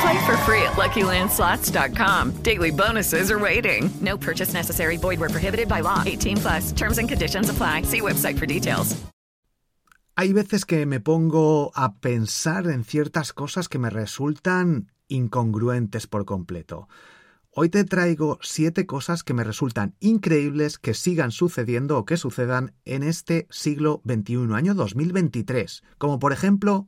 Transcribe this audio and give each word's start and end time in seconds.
Play 0.00 0.18
for 0.26 0.36
free 0.38 0.62
at 0.62 0.76
LuckyLandSlots.com. 0.76 2.42
Daily 2.42 2.70
bonuses 2.70 3.30
are 3.30 3.38
waiting. 3.38 3.90
No 4.00 4.16
purchase 4.16 4.54
necessary. 4.54 4.96
Void 4.96 5.20
were 5.20 5.28
prohibited 5.28 5.68
by 5.68 5.82
law. 5.82 6.02
18 6.06 6.36
plus. 6.38 6.72
Terms 6.72 6.98
and 6.98 7.08
conditions 7.08 7.50
apply. 7.50 7.82
See 7.82 8.00
website 8.00 8.38
for 8.38 8.46
details. 8.46 8.96
Hay 10.16 10.34
veces 10.34 10.66
que 10.66 10.84
me 10.84 11.00
pongo 11.00 11.72
a 11.74 11.94
pensar 11.94 12.66
en 12.66 12.84
ciertas 12.84 13.32
cosas 13.32 13.68
que 13.68 13.78
me 13.78 13.88
resultan 13.88 14.92
incongruentes 15.08 16.06
por 16.06 16.26
completo. 16.26 16.88
Hoy 17.52 17.68
te 17.68 17.84
traigo 17.84 18.38
siete 18.42 18.86
cosas 18.86 19.22
que 19.22 19.34
me 19.34 19.44
resultan 19.44 19.96
increíbles 19.98 20.78
que 20.78 20.94
sigan 20.94 21.30
sucediendo 21.30 21.96
o 21.98 22.04
que 22.04 22.16
sucedan 22.16 22.74
en 22.84 23.02
este 23.02 23.46
siglo 23.50 24.02
XXI, 24.04 24.54
año 24.54 24.74
2023. 24.74 25.82
Como 25.96 26.18
por 26.18 26.32
ejemplo, 26.32 26.86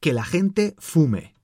que 0.00 0.12
la 0.12 0.24
gente 0.24 0.74
fume 0.78 1.34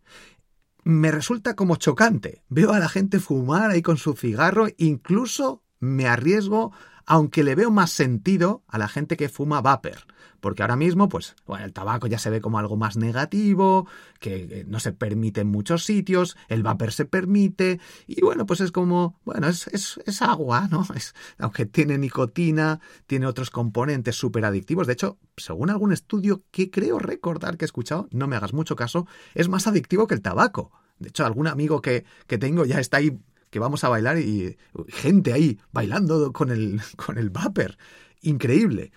me 0.87 1.11
resulta 1.11 1.57
como 1.57 1.75
chocante. 1.75 2.45
Veo 2.49 2.73
a 2.73 2.79
la 2.79 2.89
gente 2.89 3.19
fumar 3.19 3.73
ahí 3.73 3.83
con 3.83 3.97
su 3.97 4.15
cigarro, 4.15 4.69
incluso 4.77 5.65
me 5.81 6.07
arriesgo, 6.07 6.71
aunque 7.05 7.43
le 7.43 7.57
veo 7.57 7.73
más 7.73 7.91
sentido 7.91 8.63
a 8.69 8.79
la 8.79 8.87
gente 8.87 9.17
que 9.17 9.29
fuma 9.29 9.61
vapor. 9.61 10.07
Porque 10.47 10.63
ahora 10.63 10.77
mismo, 10.77 11.09
pues, 11.09 11.35
bueno, 11.45 11.65
el 11.65 11.73
tabaco 11.73 12.07
ya 12.07 12.21
se 12.21 12.31
ve 12.31 12.41
como 12.41 12.61
algo 12.61 12.77
más 12.77 12.97
negativo, 12.97 13.89
que 14.21 14.65
no 14.69 14.79
se 14.79 14.93
permite 14.93 15.41
en 15.41 15.49
muchos 15.49 15.83
sitios, 15.85 16.37
el 16.47 16.63
vapor 16.63 16.93
se 16.93 17.05
permite, 17.05 17.81
y 18.07 18.21
bueno, 18.21 18.47
pues 18.47 18.61
es 18.61 18.71
como, 18.71 19.19
bueno, 19.25 19.49
es, 19.49 19.67
es, 19.67 20.23
agua, 20.23 20.69
¿no? 20.71 20.87
Es, 20.95 21.17
aunque 21.39 21.67
tiene 21.67 21.99
nicotina, 21.99 22.79
tiene 23.09 23.27
otros 23.27 23.51
componentes 23.51 24.15
súper 24.15 24.45
adictivos. 24.45 24.87
De 24.87 24.93
hecho, 24.93 25.19
según 25.37 25.69
algún 25.69 25.93
estudio 25.93 26.45
que 26.53 26.71
creo 26.71 27.01
recordar 27.01 27.57
que 27.57 27.65
he 27.65 27.67
escuchado, 27.67 28.07
no 28.13 28.29
me 28.29 28.37
hagas 28.37 28.53
mucho 28.53 28.77
caso, 28.77 29.09
es 29.35 29.49
más 29.49 29.67
adictivo 29.67 30.07
que 30.07 30.15
el 30.15 30.23
tabaco. 30.23 30.71
De 31.01 31.09
hecho, 31.09 31.27
algún 31.27 31.49
amigo 31.49 31.83
que, 31.83 32.05
que 32.29 32.39
tengo 32.39 32.65
ya 32.65 32.79
está 32.79 32.99
ahí 32.99 33.19
que 33.51 33.59
vamos 33.59 33.83
a 33.83 33.89
bailar 33.89 34.17
y 34.19 34.57
gente 34.91 35.33
ahí 35.33 35.59
bailando 35.73 36.33
con 36.33 36.53
el, 36.53 36.81
con 37.05 37.19
el 37.19 37.31
vapor. 37.31 37.79
Increíble. 38.23 38.93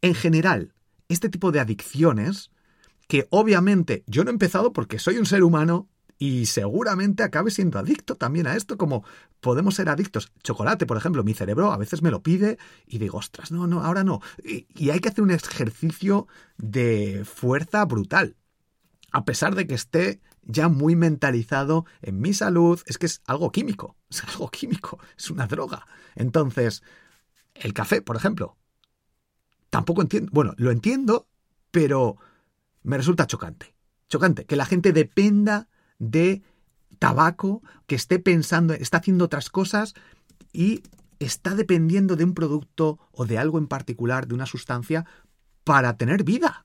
En 0.00 0.14
general, 0.14 0.74
este 1.08 1.28
tipo 1.28 1.52
de 1.52 1.60
adicciones, 1.60 2.50
que 3.08 3.26
obviamente 3.30 4.04
yo 4.06 4.24
no 4.24 4.30
he 4.30 4.32
empezado 4.32 4.72
porque 4.72 4.98
soy 4.98 5.16
un 5.18 5.26
ser 5.26 5.42
humano 5.42 5.88
y 6.18 6.46
seguramente 6.46 7.22
acabe 7.22 7.50
siendo 7.50 7.78
adicto 7.78 8.16
también 8.16 8.46
a 8.48 8.56
esto, 8.56 8.76
como 8.76 9.04
podemos 9.40 9.76
ser 9.76 9.88
adictos. 9.88 10.32
Chocolate, 10.42 10.84
por 10.84 10.96
ejemplo, 10.96 11.22
mi 11.22 11.32
cerebro 11.32 11.72
a 11.72 11.76
veces 11.76 12.02
me 12.02 12.10
lo 12.10 12.22
pide 12.22 12.58
y 12.86 12.98
digo, 12.98 13.18
ostras, 13.18 13.52
no, 13.52 13.66
no, 13.66 13.84
ahora 13.84 14.04
no. 14.04 14.20
Y, 14.44 14.66
y 14.74 14.90
hay 14.90 14.98
que 15.00 15.08
hacer 15.08 15.22
un 15.22 15.30
ejercicio 15.30 16.26
de 16.56 17.24
fuerza 17.24 17.84
brutal. 17.84 18.36
A 19.12 19.24
pesar 19.24 19.54
de 19.54 19.66
que 19.66 19.74
esté 19.74 20.20
ya 20.42 20.68
muy 20.68 20.96
mentalizado 20.96 21.86
en 22.02 22.20
mi 22.20 22.34
salud, 22.34 22.80
es 22.86 22.98
que 22.98 23.06
es 23.06 23.22
algo 23.26 23.52
químico, 23.52 23.96
es 24.10 24.24
algo 24.24 24.50
químico, 24.50 24.98
es 25.16 25.30
una 25.30 25.46
droga. 25.46 25.86
Entonces, 26.16 26.82
el 27.54 27.72
café, 27.72 28.02
por 28.02 28.16
ejemplo, 28.16 28.57
tampoco 29.70 30.02
entiendo, 30.02 30.30
bueno, 30.32 30.54
lo 30.56 30.70
entiendo, 30.70 31.26
pero 31.70 32.16
me 32.82 32.96
resulta 32.96 33.26
chocante. 33.26 33.74
Chocante, 34.08 34.46
que 34.46 34.56
la 34.56 34.64
gente 34.64 34.92
dependa 34.92 35.68
de 35.98 36.42
tabaco, 36.98 37.62
que 37.86 37.94
esté 37.94 38.18
pensando, 38.18 38.74
está 38.74 38.98
haciendo 38.98 39.26
otras 39.26 39.50
cosas 39.50 39.94
y 40.52 40.82
está 41.18 41.54
dependiendo 41.54 42.16
de 42.16 42.24
un 42.24 42.34
producto 42.34 42.98
o 43.12 43.26
de 43.26 43.38
algo 43.38 43.58
en 43.58 43.66
particular, 43.66 44.26
de 44.26 44.34
una 44.34 44.46
sustancia, 44.46 45.04
para 45.64 45.96
tener 45.96 46.24
vida. 46.24 46.64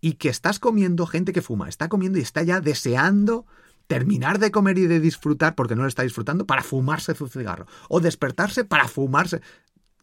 Y 0.00 0.14
que 0.14 0.28
estás 0.28 0.58
comiendo 0.58 1.06
gente 1.06 1.32
que 1.32 1.40
fuma, 1.40 1.68
está 1.68 1.88
comiendo 1.88 2.18
y 2.18 2.22
está 2.22 2.42
ya 2.42 2.60
deseando 2.60 3.46
terminar 3.86 4.38
de 4.38 4.50
comer 4.50 4.78
y 4.78 4.86
de 4.86 5.00
disfrutar 5.00 5.54
porque 5.54 5.74
no 5.74 5.82
lo 5.82 5.88
está 5.88 6.02
disfrutando 6.02 6.46
para 6.46 6.62
fumarse 6.62 7.14
su 7.14 7.28
cigarro. 7.28 7.66
O 7.88 8.00
despertarse 8.00 8.64
para 8.64 8.88
fumarse. 8.88 9.40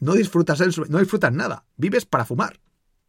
No 0.01 0.13
disfrutas, 0.16 0.59
no 0.89 1.00
disfrutas 1.00 1.31
nada, 1.31 1.66
vives 1.78 2.06
para 2.06 2.25
fumar. 2.25 2.59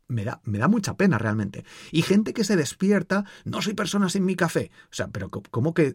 Me 0.08 0.24
da, 0.24 0.42
me 0.44 0.58
da 0.58 0.68
mucha 0.68 0.94
pena 0.94 1.16
realmente. 1.16 1.64
Y 1.90 2.02
gente 2.02 2.34
que 2.34 2.44
se 2.44 2.54
despierta, 2.54 3.24
no 3.44 3.62
soy 3.62 3.72
persona 3.72 4.10
sin 4.10 4.26
mi 4.26 4.36
café. 4.36 4.70
O 4.84 4.94
sea, 4.94 5.08
pero 5.08 5.30
¿cómo 5.30 5.72
que 5.72 5.94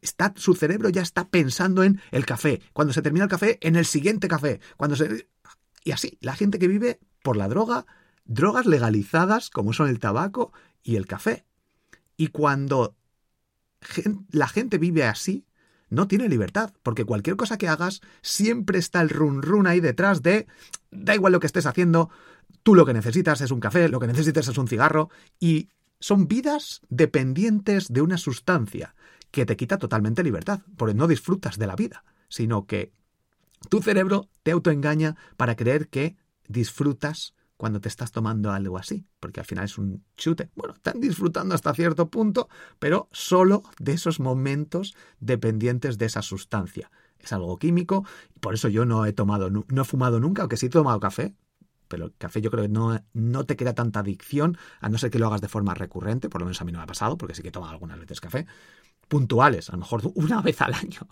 está, 0.00 0.32
su 0.36 0.54
cerebro 0.54 0.88
ya 0.88 1.02
está 1.02 1.28
pensando 1.28 1.82
en 1.82 2.00
el 2.12 2.24
café? 2.24 2.62
Cuando 2.72 2.94
se 2.94 3.02
termina 3.02 3.24
el 3.24 3.30
café, 3.30 3.58
en 3.60 3.74
el 3.74 3.86
siguiente 3.86 4.28
café. 4.28 4.60
Cuando 4.76 4.94
se... 4.94 5.28
Y 5.82 5.90
así, 5.90 6.16
la 6.20 6.36
gente 6.36 6.60
que 6.60 6.68
vive 6.68 7.00
por 7.24 7.36
la 7.36 7.48
droga, 7.48 7.84
drogas 8.24 8.66
legalizadas 8.66 9.50
como 9.50 9.72
son 9.72 9.88
el 9.88 9.98
tabaco 9.98 10.52
y 10.84 10.94
el 10.94 11.08
café. 11.08 11.44
Y 12.16 12.28
cuando 12.28 12.96
la 14.30 14.46
gente 14.46 14.78
vive 14.78 15.02
así, 15.02 15.44
no 15.88 16.08
tiene 16.08 16.28
libertad, 16.28 16.72
porque 16.82 17.04
cualquier 17.04 17.36
cosa 17.36 17.58
que 17.58 17.68
hagas 17.68 18.00
siempre 18.22 18.78
está 18.78 19.00
el 19.00 19.08
run 19.08 19.42
run 19.42 19.66
ahí 19.66 19.80
detrás 19.80 20.22
de 20.22 20.46
da 20.90 21.14
igual 21.14 21.32
lo 21.32 21.40
que 21.40 21.46
estés 21.46 21.66
haciendo, 21.66 22.10
tú 22.62 22.74
lo 22.74 22.86
que 22.86 22.94
necesitas 22.94 23.40
es 23.40 23.50
un 23.50 23.60
café, 23.60 23.88
lo 23.88 24.00
que 24.00 24.06
necesitas 24.06 24.48
es 24.48 24.58
un 24.58 24.68
cigarro 24.68 25.10
y 25.38 25.68
son 26.00 26.28
vidas 26.28 26.82
dependientes 26.88 27.88
de 27.88 28.02
una 28.02 28.18
sustancia 28.18 28.94
que 29.30 29.46
te 29.46 29.56
quita 29.56 29.78
totalmente 29.78 30.22
libertad, 30.22 30.60
porque 30.76 30.94
no 30.94 31.06
disfrutas 31.06 31.58
de 31.58 31.66
la 31.66 31.76
vida, 31.76 32.04
sino 32.28 32.66
que 32.66 32.92
tu 33.68 33.82
cerebro 33.82 34.28
te 34.42 34.52
autoengaña 34.52 35.16
para 35.36 35.56
creer 35.56 35.88
que 35.88 36.16
disfrutas 36.48 37.34
cuando 37.56 37.80
te 37.80 37.88
estás 37.88 38.12
tomando 38.12 38.50
algo 38.50 38.78
así, 38.78 39.06
porque 39.20 39.40
al 39.40 39.46
final 39.46 39.64
es 39.64 39.78
un 39.78 40.04
chute. 40.16 40.50
Bueno, 40.54 40.74
están 40.74 41.00
disfrutando 41.00 41.54
hasta 41.54 41.74
cierto 41.74 42.10
punto, 42.10 42.48
pero 42.78 43.08
solo 43.12 43.62
de 43.78 43.92
esos 43.92 44.20
momentos 44.20 44.94
dependientes 45.20 45.98
de 45.98 46.06
esa 46.06 46.22
sustancia. 46.22 46.90
Es 47.18 47.32
algo 47.32 47.58
químico 47.58 48.04
y 48.34 48.38
por 48.40 48.54
eso 48.54 48.68
yo 48.68 48.84
no 48.84 49.06
he 49.06 49.12
tomado, 49.12 49.50
no 49.50 49.82
he 49.82 49.84
fumado 49.84 50.20
nunca, 50.20 50.42
aunque 50.42 50.56
sí 50.56 50.66
he 50.66 50.70
tomado 50.70 51.00
café, 51.00 51.34
pero 51.88 52.06
el 52.06 52.14
café 52.16 52.40
yo 52.40 52.50
creo 52.50 52.64
que 52.64 52.68
no, 52.68 53.00
no 53.12 53.44
te 53.44 53.56
crea 53.56 53.74
tanta 53.74 54.00
adicción, 54.00 54.58
a 54.80 54.88
no 54.88 54.98
ser 54.98 55.10
que 55.10 55.18
lo 55.18 55.26
hagas 55.26 55.40
de 55.40 55.48
forma 55.48 55.74
recurrente, 55.74 56.28
por 56.28 56.40
lo 56.40 56.46
menos 56.46 56.60
a 56.60 56.64
mí 56.64 56.72
no 56.72 56.78
me 56.78 56.84
ha 56.84 56.86
pasado, 56.86 57.16
porque 57.16 57.34
sí 57.34 57.42
que 57.42 57.48
he 57.48 57.52
tomado 57.52 57.72
algunas 57.72 57.98
veces 57.98 58.20
café, 58.20 58.46
puntuales, 59.08 59.68
a 59.70 59.72
lo 59.72 59.78
mejor 59.78 60.02
una 60.14 60.42
vez 60.42 60.60
al 60.60 60.74
año, 60.74 61.08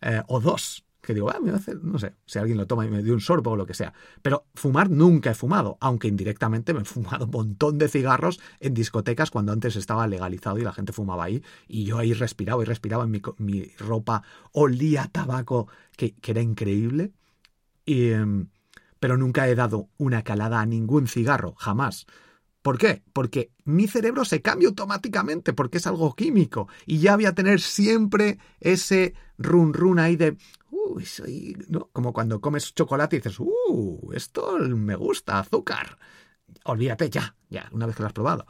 eh, 0.00 0.22
o 0.28 0.40
dos, 0.40 0.84
que 1.02 1.14
digo, 1.14 1.30
ah, 1.30 1.40
me 1.40 1.52
no 1.82 1.98
sé, 1.98 2.14
si 2.26 2.38
alguien 2.38 2.56
lo 2.56 2.66
toma 2.66 2.86
y 2.86 2.88
me 2.88 3.02
dio 3.02 3.12
un 3.12 3.20
sorbo 3.20 3.50
o 3.50 3.56
lo 3.56 3.66
que 3.66 3.74
sea. 3.74 3.92
Pero 4.22 4.46
fumar 4.54 4.88
nunca 4.88 5.32
he 5.32 5.34
fumado, 5.34 5.76
aunque 5.80 6.06
indirectamente 6.06 6.72
me 6.72 6.82
he 6.82 6.84
fumado 6.84 7.24
un 7.24 7.30
montón 7.32 7.76
de 7.76 7.88
cigarros 7.88 8.40
en 8.60 8.72
discotecas 8.72 9.30
cuando 9.32 9.52
antes 9.52 9.74
estaba 9.74 10.06
legalizado 10.06 10.58
y 10.58 10.62
la 10.62 10.72
gente 10.72 10.92
fumaba 10.92 11.24
ahí. 11.24 11.42
Y 11.66 11.84
yo 11.84 11.98
ahí 11.98 12.12
respiraba 12.12 12.62
y 12.62 12.66
respiraba 12.66 13.04
en 13.04 13.10
mi, 13.10 13.20
mi 13.38 13.64
ropa, 13.78 14.22
olía 14.52 15.08
tabaco, 15.10 15.66
que, 15.96 16.14
que 16.14 16.30
era 16.30 16.40
increíble. 16.40 17.12
Y, 17.84 18.10
em, 18.10 18.46
pero 19.00 19.16
nunca 19.16 19.48
he 19.48 19.56
dado 19.56 19.88
una 19.98 20.22
calada 20.22 20.60
a 20.60 20.66
ningún 20.66 21.08
cigarro, 21.08 21.54
jamás. 21.56 22.06
¿Por 22.62 22.78
qué? 22.78 23.02
Porque 23.12 23.50
mi 23.64 23.88
cerebro 23.88 24.24
se 24.24 24.40
cambia 24.40 24.68
automáticamente, 24.68 25.52
porque 25.52 25.78
es 25.78 25.86
algo 25.88 26.14
químico. 26.14 26.68
Y 26.86 26.98
ya 26.98 27.16
voy 27.16 27.26
a 27.26 27.34
tener 27.34 27.60
siempre 27.60 28.38
ese 28.60 29.14
run 29.36 29.74
run 29.74 29.98
ahí 29.98 30.14
de, 30.14 30.36
soy, 31.04 31.56
¿no? 31.68 31.90
Como 31.92 32.12
cuando 32.12 32.40
comes 32.40 32.74
chocolate 32.74 33.16
y 33.16 33.18
dices, 33.20 33.38
uh, 33.40 34.10
esto 34.14 34.58
me 34.58 34.94
gusta, 34.94 35.38
azúcar. 35.38 35.98
Olvídate 36.64 37.10
ya, 37.10 37.36
ya, 37.50 37.68
una 37.72 37.86
vez 37.86 37.96
que 37.96 38.02
lo 38.02 38.06
has 38.06 38.12
probado. 38.12 38.46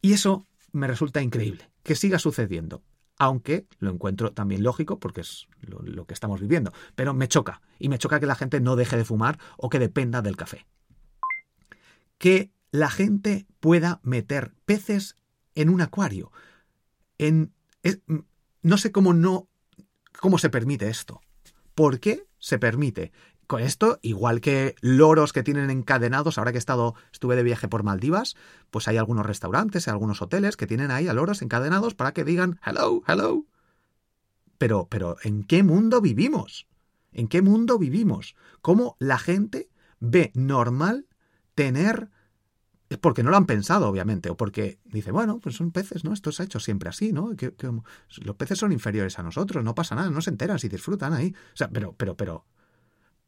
Y 0.00 0.12
eso 0.12 0.46
me 0.72 0.86
resulta 0.86 1.22
increíble, 1.22 1.70
que 1.82 1.94
siga 1.94 2.18
sucediendo. 2.18 2.82
Aunque 3.18 3.66
lo 3.78 3.90
encuentro 3.90 4.32
también 4.32 4.62
lógico 4.64 4.98
porque 4.98 5.20
es 5.20 5.46
lo 5.60 6.06
que 6.06 6.14
estamos 6.14 6.40
viviendo. 6.40 6.72
Pero 6.96 7.14
me 7.14 7.28
choca. 7.28 7.60
Y 7.78 7.88
me 7.88 7.98
choca 7.98 8.18
que 8.18 8.26
la 8.26 8.34
gente 8.34 8.60
no 8.60 8.74
deje 8.74 8.96
de 8.96 9.04
fumar 9.04 9.38
o 9.56 9.68
que 9.68 9.78
dependa 9.78 10.22
del 10.22 10.36
café. 10.36 10.66
Que 12.18 12.50
la 12.72 12.90
gente 12.90 13.46
pueda 13.60 14.00
meter 14.02 14.54
peces 14.64 15.14
en 15.54 15.68
un 15.68 15.82
acuario. 15.82 16.32
En, 17.18 17.52
no 18.62 18.76
sé 18.78 18.90
cómo 18.90 19.12
no. 19.12 19.48
Cómo 20.22 20.38
se 20.38 20.50
permite 20.50 20.88
esto. 20.88 21.20
¿Por 21.74 21.98
qué 21.98 22.28
se 22.38 22.60
permite? 22.60 23.10
Con 23.48 23.60
esto, 23.60 23.98
igual 24.02 24.40
que 24.40 24.76
loros 24.80 25.32
que 25.32 25.42
tienen 25.42 25.68
encadenados, 25.68 26.38
ahora 26.38 26.52
que 26.52 26.58
he 26.58 26.60
estado, 26.60 26.94
estuve 27.12 27.34
de 27.34 27.42
viaje 27.42 27.66
por 27.66 27.82
Maldivas, 27.82 28.36
pues 28.70 28.86
hay 28.86 28.98
algunos 28.98 29.26
restaurantes, 29.26 29.88
algunos 29.88 30.22
hoteles 30.22 30.56
que 30.56 30.68
tienen 30.68 30.92
ahí 30.92 31.08
a 31.08 31.12
loros 31.12 31.42
encadenados 31.42 31.94
para 31.94 32.12
que 32.12 32.22
digan 32.22 32.60
hello, 32.64 33.02
hello. 33.08 33.46
Pero, 34.58 34.86
pero, 34.88 35.16
¿en 35.24 35.42
qué 35.42 35.64
mundo 35.64 36.00
vivimos? 36.00 36.68
¿En 37.10 37.26
qué 37.26 37.42
mundo 37.42 37.76
vivimos? 37.76 38.36
¿Cómo 38.60 38.94
la 39.00 39.18
gente 39.18 39.70
ve 39.98 40.30
normal 40.34 41.08
tener 41.56 42.10
es 42.92 42.98
porque 42.98 43.22
no 43.22 43.30
lo 43.30 43.36
han 43.36 43.46
pensado, 43.46 43.88
obviamente, 43.88 44.30
o 44.30 44.36
porque 44.36 44.78
dice, 44.84 45.10
bueno, 45.10 45.38
pues 45.38 45.56
son 45.56 45.70
peces, 45.70 46.04
¿no? 46.04 46.12
Esto 46.12 46.32
se 46.32 46.42
ha 46.42 46.46
hecho 46.46 46.60
siempre 46.60 46.88
así, 46.88 47.12
¿no? 47.12 47.32
Los 48.22 48.36
peces 48.36 48.58
son 48.58 48.72
inferiores 48.72 49.18
a 49.18 49.22
nosotros, 49.22 49.64
no 49.64 49.74
pasa 49.74 49.94
nada, 49.94 50.10
no 50.10 50.20
se 50.20 50.30
enteran 50.30 50.58
si 50.58 50.68
disfrutan 50.68 51.12
ahí. 51.12 51.34
O 51.52 51.56
sea, 51.56 51.70
pero, 51.70 51.94
pero, 51.96 52.16
pero. 52.16 52.44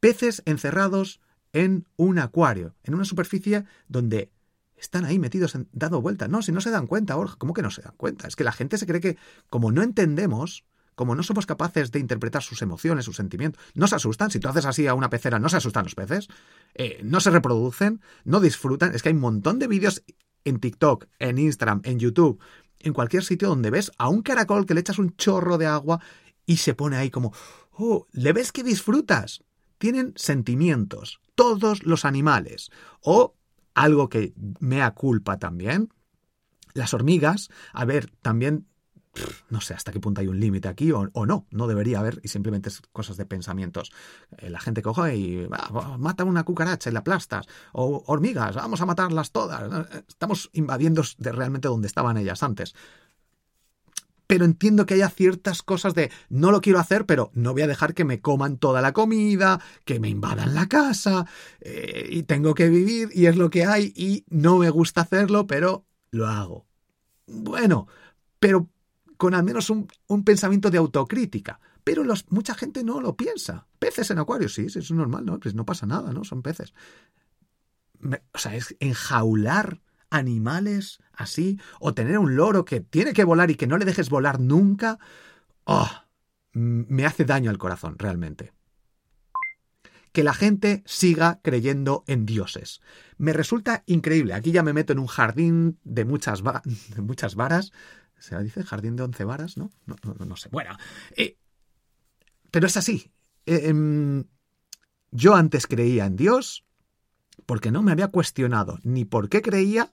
Peces 0.00 0.43
encerrados 0.44 1.20
en 1.52 1.87
un 1.96 2.19
acuario, 2.19 2.75
en 2.82 2.94
una 2.94 3.05
superficie 3.05 3.64
donde 3.88 4.31
están 4.76 5.05
ahí 5.05 5.19
metidos, 5.19 5.56
dado 5.72 6.02
vueltas. 6.02 6.28
No, 6.28 6.43
si 6.43 6.52
no 6.52 6.61
se 6.61 6.70
dan 6.70 6.87
cuenta, 6.87 7.16
¿cómo 7.38 7.55
que 7.55 7.62
no 7.62 7.70
se 7.70 7.82
dan 7.82 7.94
cuenta? 7.96 8.28
Es 8.28 8.37
que 8.37 8.44
la 8.44 8.52
gente 8.52 8.76
se 8.76 8.87
cree 8.87 9.00
que, 9.00 9.16
como 9.49 9.72
no 9.72 9.82
entendemos, 9.82 10.64
como 10.94 11.14
no 11.14 11.23
somos 11.23 11.46
capaces 11.46 11.91
de 11.91 11.99
interpretar 11.99 12.43
sus 12.43 12.62
emociones, 12.62 13.05
sus 13.05 13.17
sentimientos, 13.17 13.62
no 13.75 13.87
se 13.87 13.96
asustan. 13.96 14.31
Si 14.31 14.41
tú 14.41 14.49
haces 14.49 14.64
así 14.64 14.87
a 14.87 14.94
una 14.94 15.11
pecera, 15.11 15.38
no 15.38 15.49
se 15.49 15.56
asustan 15.56 15.85
los 15.85 15.94
peces, 15.94 16.29
eh, 16.75 17.00
no 17.02 17.20
se 17.20 17.31
reproducen, 17.31 18.00
no 18.25 18.41
disfrutan. 18.41 18.94
Es 18.94 19.02
que 19.02 19.08
hay 19.11 19.14
un 19.14 19.20
montón 19.20 19.58
de 19.58 19.69
vídeos 19.69 20.05
en 20.44 20.61
TikTok, 20.61 21.06
en 21.19 21.38
Instagram, 21.38 21.81
en 21.85 21.99
YouTube, 21.99 22.41
en 22.81 22.93
cualquier 22.93 23.25
sitio 23.25 23.49
donde 23.49 23.70
ves 23.70 23.91
a 23.99 24.08
un 24.08 24.23
caracol 24.23 24.67
que 24.67 24.75
le 24.75 24.81
echas 24.81 24.99
un 24.99 25.17
chorro 25.17 25.58
de 25.58 25.67
agua 25.67 26.00
y 26.46 26.58
se 26.58 26.75
pone 26.75 26.97
ahí 26.97 27.11
como, 27.11 27.32
oh, 27.73 28.06
¿le 28.12 28.32
ves 28.32 28.52
que 28.52 28.62
disfrutas? 28.62 29.43
Tienen 29.79 30.12
sentimientos, 30.17 31.20
todos 31.35 31.85
los 31.85 32.05
animales. 32.05 32.70
O 33.00 33.35
algo 33.75 34.08
que 34.08 34.35
me 34.61 34.88
culpa 34.93 35.38
también, 35.38 35.88
las 36.75 36.94
hormigas, 36.94 37.50
a 37.73 37.85
ver, 37.85 38.12
también 38.23 38.67
no 39.50 39.61
sé 39.61 39.75
hasta 39.75 39.93
qué 39.93 40.00
punto 40.00 40.20
hay 40.20 40.26
un 40.26 40.40
límite 40.40 40.69
aquí 40.69 40.93
o, 40.93 41.08
no, 41.26 41.46
no 41.50 41.66
debería 41.66 42.00
haber 42.00 42.20
y 42.22 42.28
simplemente 42.28 42.69
es 42.69 42.82
cosas 42.93 43.16
de 43.16 43.26
pensamientos. 43.26 43.93
Eh, 44.38 44.50
la 44.50 44.61
gente 44.61 44.82
coge 44.82 45.16
y 45.16 45.49
mata 45.99 46.25
una 46.25 46.44
cucaracha 46.44 46.90
y 46.90 46.93
la 46.93 47.00
aplastas, 47.00 47.46
o 47.72 48.02
hormigas, 48.06 48.56
vamos 48.56 48.81
a 48.81 48.87
matarlas 48.87 49.31
todas. 49.31 49.87
Estamos 50.08 50.50
invadiendo 50.52 51.02
de 51.19 51.32
realmente 51.32 51.69
donde 51.69 51.87
estaban 51.87 52.16
ellas 52.16 52.43
antes. 52.43 52.75
Pero 54.26 54.46
entiendo 54.46 54.87
que 54.87 54.94
haya 54.94 55.11
ciertas 55.11 55.62
cosas 55.62 55.94
de 55.94 56.11
no 56.31 56.50
lo 56.50 56.62
quiero 56.62 56.78
hacer, 56.78 57.05
pero 57.05 57.31
no 57.34 57.52
voy 57.52 57.62
a 57.62 57.66
dejar 57.66 57.93
que 57.93 58.05
me 58.05 58.20
coman 58.20 58.56
toda 58.56 58.81
la 58.81 58.93
comida, 58.93 59.61
que 59.84 60.00
me 60.00 60.08
invadan 60.08 60.55
la 60.55 60.66
casa, 60.66 61.26
eh, 61.61 62.08
y 62.11 62.22
tengo 62.22 62.55
que 62.55 62.70
vivir, 62.70 63.11
y 63.12 63.26
es 63.26 63.37
lo 63.37 63.50
que 63.50 63.66
hay, 63.66 63.93
y 63.94 64.25
no 64.31 64.58
me 64.58 64.70
gusta 64.70 65.02
hacerlo, 65.02 65.46
pero 65.46 65.84
lo 66.11 66.26
hago. 66.26 66.66
Bueno, 67.26 67.87
pero 68.38 68.70
con 69.16 69.34
al 69.34 69.44
menos 69.44 69.70
un, 69.70 69.88
pensamiento 70.25 70.70
de 70.70 70.78
autocrítica. 70.78 71.61
Pero 71.82 72.02
los, 72.02 72.31
mucha 72.31 72.55
gente 72.55 72.82
no 72.82 73.00
lo 73.00 73.16
piensa. 73.16 73.66
Peces 73.78 74.11
en 74.11 74.19
acuario, 74.19 74.49
sí, 74.49 74.66
es 74.66 74.90
normal, 74.90 75.26
¿no? 75.26 75.38
Pues 75.38 75.55
no 75.55 75.66
pasa 75.66 75.87
nada, 75.87 76.12
¿no? 76.12 76.25
Son 76.25 76.43
peces. 76.43 76.72
o 78.32 78.38
sea, 78.38 78.55
es 78.55 78.75
enjaular 78.81 79.81
animales 80.11 81.00
así, 81.12 81.61
o 81.81 81.93
tener 81.93 82.19
un 82.19 82.37
loro 82.37 82.64
que 82.64 82.81
tiene 82.81 83.12
que 83.12 83.25
volar 83.25 83.50
y 83.50 83.56
que 83.56 83.66
no 83.66 83.76
le 83.76 83.84
dejes 83.84 84.11
volar 84.11 84.40
nunca, 84.40 84.99
oh, 85.64 85.90
me 86.52 87.05
hace 87.05 87.25
daño 87.25 87.50
al 87.50 87.58
corazón, 87.58 87.99
realmente. 87.99 88.52
Que 90.12 90.22
la 90.22 90.34
gente 90.34 90.84
siga 90.87 91.40
creyendo 91.43 92.05
en 92.06 92.25
dioses. 92.25 92.81
Me 93.19 93.32
resulta 93.32 93.82
increíble. 93.87 94.34
Aquí 94.34 94.52
ya 94.52 94.62
me 94.62 94.72
meto 94.72 94.93
en 94.93 95.00
un 95.00 95.08
jardín 95.08 95.78
de 95.82 96.05
muchas, 96.05 96.43
de 96.94 97.02
muchas 97.02 97.34
varas, 97.34 97.72
¿Se 98.25 98.43
dice 98.43 98.62
jardín 98.62 98.97
de 98.97 99.03
once 99.03 99.23
varas? 99.25 99.59
¿No? 99.59 99.71
No, 99.85 99.97
no, 100.25 100.37
sé. 100.37 100.49
Bueno. 100.50 100.76
Eh, 101.15 101.37
pero 102.50 102.67
es 102.67 102.76
así. 102.79 103.12
Eh, 103.44 103.69
em, 103.69 104.25
yo 105.11 105.35
antes 105.35 105.67
creía 105.67 106.06
en 106.06 106.17
Dios 106.17 106.65
porque 107.44 107.71
no 107.71 107.82
me 107.82 107.93
había 107.93 108.09
cuestionado 108.09 108.79
ni 108.82 109.05
por 109.05 109.29
qué 109.29 109.43
creía 109.43 109.93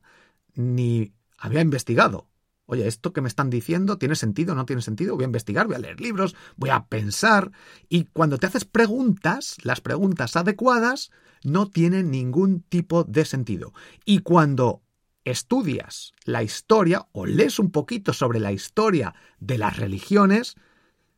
ni 0.53 1.13
había 1.37 1.59
investigado. 1.59 2.29
Oye, 2.67 2.87
esto 2.87 3.11
que 3.11 3.19
me 3.19 3.27
están 3.27 3.49
diciendo 3.49 3.97
tiene 3.97 4.15
sentido, 4.15 4.55
no 4.55 4.65
tiene 4.65 4.81
sentido. 4.81 5.15
Voy 5.15 5.23
a 5.23 5.25
investigar, 5.25 5.67
voy 5.67 5.75
a 5.75 5.79
leer 5.79 5.99
libros, 5.99 6.37
voy 6.55 6.69
a 6.69 6.85
pensar. 6.85 7.51
Y 7.89 8.05
cuando 8.05 8.37
te 8.37 8.47
haces 8.47 8.63
preguntas, 8.63 9.57
las 9.63 9.81
preguntas 9.81 10.37
adecuadas 10.37 11.11
no 11.43 11.69
tienen 11.69 12.11
ningún 12.11 12.61
tipo 12.61 13.03
de 13.03 13.25
sentido. 13.25 13.73
Y 14.05 14.19
cuando 14.19 14.83
estudias 15.25 16.13
la 16.25 16.43
historia 16.43 17.07
o 17.11 17.25
lees 17.25 17.59
un 17.59 17.71
poquito 17.71 18.13
sobre 18.13 18.39
la 18.39 18.51
historia 18.51 19.13
de 19.39 19.57
las 19.57 19.77
religiones, 19.77 20.55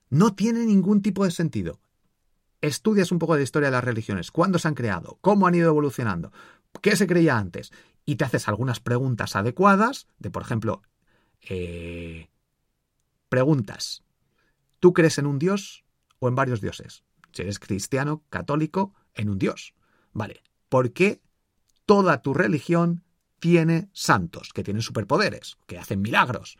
no 0.09 0.35
tiene 0.35 0.65
ningún 0.65 1.01
tipo 1.01 1.23
de 1.25 1.31
sentido. 1.31 1.79
Estudias 2.61 3.11
un 3.11 3.19
poco 3.19 3.35
de 3.35 3.43
historia 3.43 3.67
de 3.69 3.73
las 3.73 3.83
religiones, 3.83 4.31
cuándo 4.31 4.59
se 4.59 4.67
han 4.67 4.75
creado, 4.75 5.17
cómo 5.21 5.47
han 5.47 5.55
ido 5.55 5.69
evolucionando, 5.69 6.31
qué 6.81 6.95
se 6.95 7.07
creía 7.07 7.37
antes, 7.37 7.71
y 8.05 8.15
te 8.15 8.25
haces 8.25 8.47
algunas 8.47 8.79
preguntas 8.79 9.35
adecuadas, 9.35 10.07
de 10.19 10.29
por 10.29 10.43
ejemplo, 10.43 10.81
eh, 11.41 12.29
preguntas, 13.29 14.03
¿tú 14.79 14.93
crees 14.93 15.17
en 15.17 15.25
un 15.25 15.39
dios 15.39 15.83
o 16.19 16.27
en 16.27 16.35
varios 16.35 16.61
dioses? 16.61 17.03
Si 17.31 17.41
eres 17.41 17.59
cristiano, 17.59 18.23
católico, 18.29 18.93
en 19.15 19.29
un 19.29 19.39
dios. 19.39 19.73
Vale, 20.11 20.43
¿por 20.69 20.93
qué 20.93 21.21
toda 21.85 22.21
tu 22.21 22.33
religión 22.33 23.03
tiene 23.43 23.89
santos, 23.91 24.53
que 24.53 24.63
tienen 24.63 24.81
superpoderes, 24.81 25.57
que 25.67 25.77
hacen 25.77 26.01
milagros. 26.01 26.57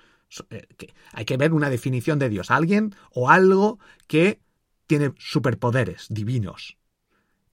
Eh, 0.50 0.68
hay 1.13 1.24
que 1.24 1.38
ver 1.38 1.53
una 1.53 1.69
definición 1.69 2.19
de 2.19 2.27
Dios, 2.27 2.51
alguien 2.51 2.94
o 3.13 3.30
algo 3.30 3.80
que 4.06 4.41
tiene 4.85 5.13
superpoderes 5.18 6.07
divinos. 6.09 6.75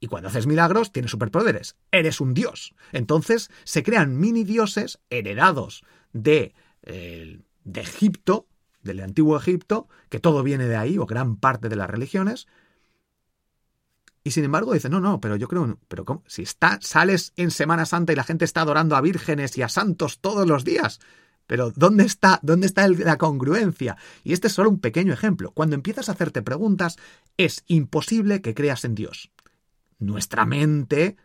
Y 0.00 0.08
cuando 0.08 0.30
haces 0.30 0.48
milagros, 0.48 0.90
tiene 0.90 1.06
superpoderes. 1.06 1.76
Eres 1.92 2.20
un 2.20 2.34
dios. 2.34 2.74
Entonces 2.90 3.52
se 3.62 3.84
crean 3.84 4.18
mini 4.18 4.42
dioses 4.42 4.98
heredados 5.10 5.84
de, 6.12 6.52
eh, 6.82 7.38
de 7.62 7.80
Egipto, 7.80 8.48
del 8.82 8.98
antiguo 8.98 9.36
Egipto, 9.36 9.88
que 10.08 10.18
todo 10.18 10.42
viene 10.42 10.64
de 10.64 10.74
ahí, 10.74 10.98
o 10.98 11.06
gran 11.06 11.36
parte 11.36 11.68
de 11.68 11.76
las 11.76 11.88
religiones, 11.88 12.48
y 14.22 14.32
sin 14.32 14.44
embargo 14.44 14.74
dice, 14.74 14.88
no, 14.88 15.00
no, 15.00 15.20
pero 15.20 15.36
yo 15.36 15.48
creo, 15.48 15.78
pero 15.88 16.04
¿cómo? 16.04 16.22
si 16.26 16.42
está, 16.42 16.78
sales 16.82 17.32
en 17.36 17.50
Semana 17.50 17.86
Santa 17.86 18.12
y 18.12 18.16
la 18.16 18.24
gente 18.24 18.44
está 18.44 18.60
adorando 18.60 18.96
a 18.96 19.00
vírgenes 19.00 19.56
y 19.56 19.62
a 19.62 19.68
santos 19.68 20.20
todos 20.20 20.46
los 20.46 20.64
días, 20.64 21.00
pero 21.46 21.72
¿dónde 21.74 22.04
está, 22.04 22.38
dónde 22.42 22.66
está 22.66 22.86
la 22.86 23.18
congruencia? 23.18 23.96
Y 24.22 24.34
este 24.34 24.46
es 24.46 24.52
solo 24.52 24.70
un 24.70 24.78
pequeño 24.78 25.12
ejemplo. 25.12 25.50
Cuando 25.50 25.74
empiezas 25.74 26.08
a 26.08 26.12
hacerte 26.12 26.42
preguntas, 26.42 26.96
es 27.38 27.64
imposible 27.66 28.40
que 28.40 28.54
creas 28.54 28.84
en 28.84 28.94
Dios. 28.94 29.32
Nuestra 29.98 30.46
mente 30.46 31.16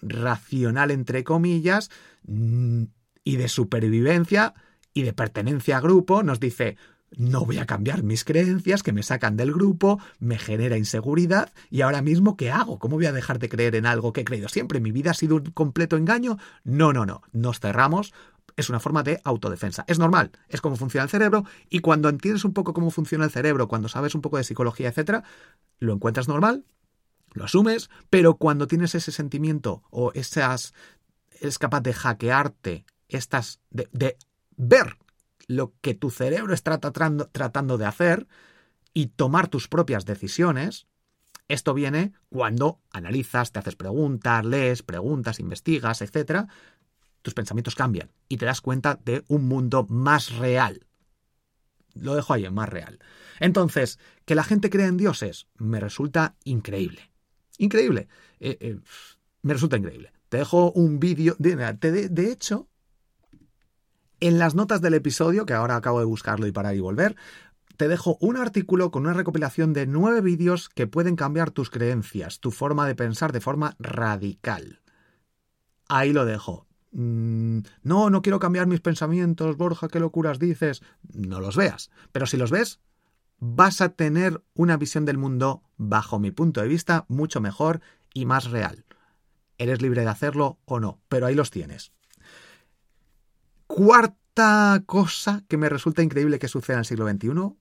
racional, 0.00 0.92
entre 0.92 1.24
comillas, 1.24 1.90
mm, 2.22 2.84
y 3.24 3.36
de 3.36 3.48
supervivencia 3.48 4.54
y 4.92 5.02
de 5.02 5.12
pertenencia 5.12 5.78
a 5.78 5.80
grupo, 5.80 6.22
nos 6.22 6.38
dice, 6.38 6.76
no 7.16 7.44
voy 7.44 7.58
a 7.58 7.66
cambiar 7.66 8.02
mis 8.02 8.24
creencias 8.24 8.82
que 8.82 8.92
me 8.92 9.02
sacan 9.02 9.36
del 9.36 9.52
grupo, 9.52 10.00
me 10.18 10.38
genera 10.38 10.76
inseguridad 10.76 11.52
y 11.70 11.82
ahora 11.82 12.02
mismo 12.02 12.36
¿qué 12.36 12.50
hago? 12.50 12.78
¿Cómo 12.78 12.96
voy 12.96 13.06
a 13.06 13.12
dejar 13.12 13.38
de 13.38 13.48
creer 13.48 13.74
en 13.76 13.86
algo 13.86 14.12
que 14.12 14.22
he 14.22 14.24
creído 14.24 14.48
siempre? 14.48 14.80
¿Mi 14.80 14.92
vida 14.92 15.12
ha 15.12 15.14
sido 15.14 15.36
un 15.36 15.44
completo 15.52 15.96
engaño? 15.96 16.38
No, 16.64 16.92
no, 16.92 17.06
no. 17.06 17.22
Nos 17.32 17.60
cerramos. 17.60 18.12
Es 18.56 18.68
una 18.68 18.78
forma 18.78 19.02
de 19.02 19.20
autodefensa. 19.24 19.84
Es 19.88 19.98
normal, 19.98 20.30
es 20.48 20.60
como 20.60 20.76
funciona 20.76 21.04
el 21.04 21.10
cerebro 21.10 21.44
y 21.70 21.80
cuando 21.80 22.08
entiendes 22.08 22.44
un 22.44 22.52
poco 22.52 22.72
cómo 22.72 22.90
funciona 22.90 23.24
el 23.24 23.30
cerebro, 23.30 23.66
cuando 23.66 23.88
sabes 23.88 24.14
un 24.14 24.20
poco 24.20 24.36
de 24.36 24.44
psicología, 24.44 24.88
etcétera, 24.88 25.24
lo 25.80 25.92
encuentras 25.92 26.28
normal, 26.28 26.64
lo 27.32 27.44
asumes, 27.44 27.90
pero 28.10 28.36
cuando 28.36 28.68
tienes 28.68 28.94
ese 28.94 29.10
sentimiento 29.10 29.82
o 29.90 30.12
esas 30.14 30.72
es 31.40 31.58
capaz 31.58 31.80
de 31.80 31.92
hackearte 31.92 32.84
estas 33.08 33.60
de 33.70 34.16
ver 34.56 34.96
lo 35.48 35.74
que 35.80 35.94
tu 35.94 36.10
cerebro 36.10 36.54
está 36.54 36.78
tratando, 36.78 37.78
de 37.78 37.86
hacer 37.86 38.26
y 38.92 39.08
tomar 39.08 39.48
tus 39.48 39.68
propias 39.68 40.04
decisiones, 40.04 40.86
esto 41.48 41.74
viene 41.74 42.12
cuando 42.30 42.80
analizas, 42.90 43.52
te 43.52 43.58
haces 43.58 43.76
preguntas, 43.76 44.44
lees, 44.44 44.82
preguntas, 44.82 45.40
investigas, 45.40 46.00
etc. 46.00 46.46
Tus 47.22 47.34
pensamientos 47.34 47.74
cambian 47.74 48.10
y 48.28 48.36
te 48.36 48.46
das 48.46 48.60
cuenta 48.60 48.98
de 49.04 49.24
un 49.28 49.46
mundo 49.46 49.86
más 49.88 50.36
real. 50.36 50.86
Lo 51.94 52.14
dejo 52.14 52.32
ahí, 52.32 52.48
más 52.50 52.68
real. 52.68 52.98
Entonces, 53.40 53.98
que 54.24 54.34
la 54.34 54.44
gente 54.44 54.70
crea 54.70 54.86
en 54.86 54.96
dioses 54.96 55.46
me 55.56 55.80
resulta 55.80 56.34
increíble. 56.44 57.10
Increíble. 57.58 58.08
Eh, 58.40 58.56
eh, 58.60 58.78
me 59.42 59.52
resulta 59.52 59.76
increíble. 59.76 60.12
Te 60.28 60.38
dejo 60.38 60.72
un 60.72 60.98
vídeo. 60.98 61.36
De, 61.38 61.54
de, 61.56 62.08
de 62.08 62.32
hecho, 62.32 62.68
en 64.20 64.38
las 64.38 64.54
notas 64.54 64.80
del 64.80 64.94
episodio, 64.94 65.46
que 65.46 65.54
ahora 65.54 65.76
acabo 65.76 65.98
de 65.98 66.04
buscarlo 66.04 66.46
y 66.46 66.52
parar 66.52 66.74
y 66.74 66.80
volver, 66.80 67.16
te 67.76 67.88
dejo 67.88 68.16
un 68.20 68.36
artículo 68.36 68.90
con 68.90 69.02
una 69.02 69.14
recopilación 69.14 69.72
de 69.72 69.86
nueve 69.86 70.20
vídeos 70.20 70.68
que 70.68 70.86
pueden 70.86 71.16
cambiar 71.16 71.50
tus 71.50 71.70
creencias, 71.70 72.40
tu 72.40 72.50
forma 72.50 72.86
de 72.86 72.94
pensar 72.94 73.32
de 73.32 73.40
forma 73.40 73.74
radical. 73.78 74.80
Ahí 75.88 76.12
lo 76.12 76.24
dejo. 76.24 76.66
Mm, 76.92 77.60
no, 77.82 78.10
no 78.10 78.22
quiero 78.22 78.38
cambiar 78.38 78.66
mis 78.66 78.80
pensamientos, 78.80 79.56
Borja, 79.56 79.88
qué 79.88 79.98
locuras 79.98 80.38
dices. 80.38 80.82
No 81.12 81.40
los 81.40 81.56
veas. 81.56 81.90
Pero 82.12 82.26
si 82.26 82.36
los 82.36 82.50
ves, 82.50 82.80
vas 83.38 83.80
a 83.80 83.90
tener 83.90 84.42
una 84.54 84.76
visión 84.76 85.04
del 85.04 85.18
mundo, 85.18 85.62
bajo 85.76 86.18
mi 86.18 86.30
punto 86.30 86.60
de 86.60 86.68
vista, 86.68 87.04
mucho 87.08 87.40
mejor 87.40 87.80
y 88.12 88.26
más 88.26 88.50
real. 88.50 88.84
Eres 89.58 89.82
libre 89.82 90.02
de 90.02 90.08
hacerlo 90.08 90.58
o 90.64 90.80
no, 90.80 91.00
pero 91.08 91.26
ahí 91.26 91.34
los 91.34 91.50
tienes. 91.50 91.92
Cuarta 93.74 94.84
cosa 94.86 95.42
que 95.48 95.56
me 95.56 95.68
resulta 95.68 96.04
increíble 96.04 96.38
que 96.38 96.46
suceda 96.46 96.76
en 96.76 96.78
el 96.78 96.84
siglo 96.84 97.08
XXI, 97.10 97.56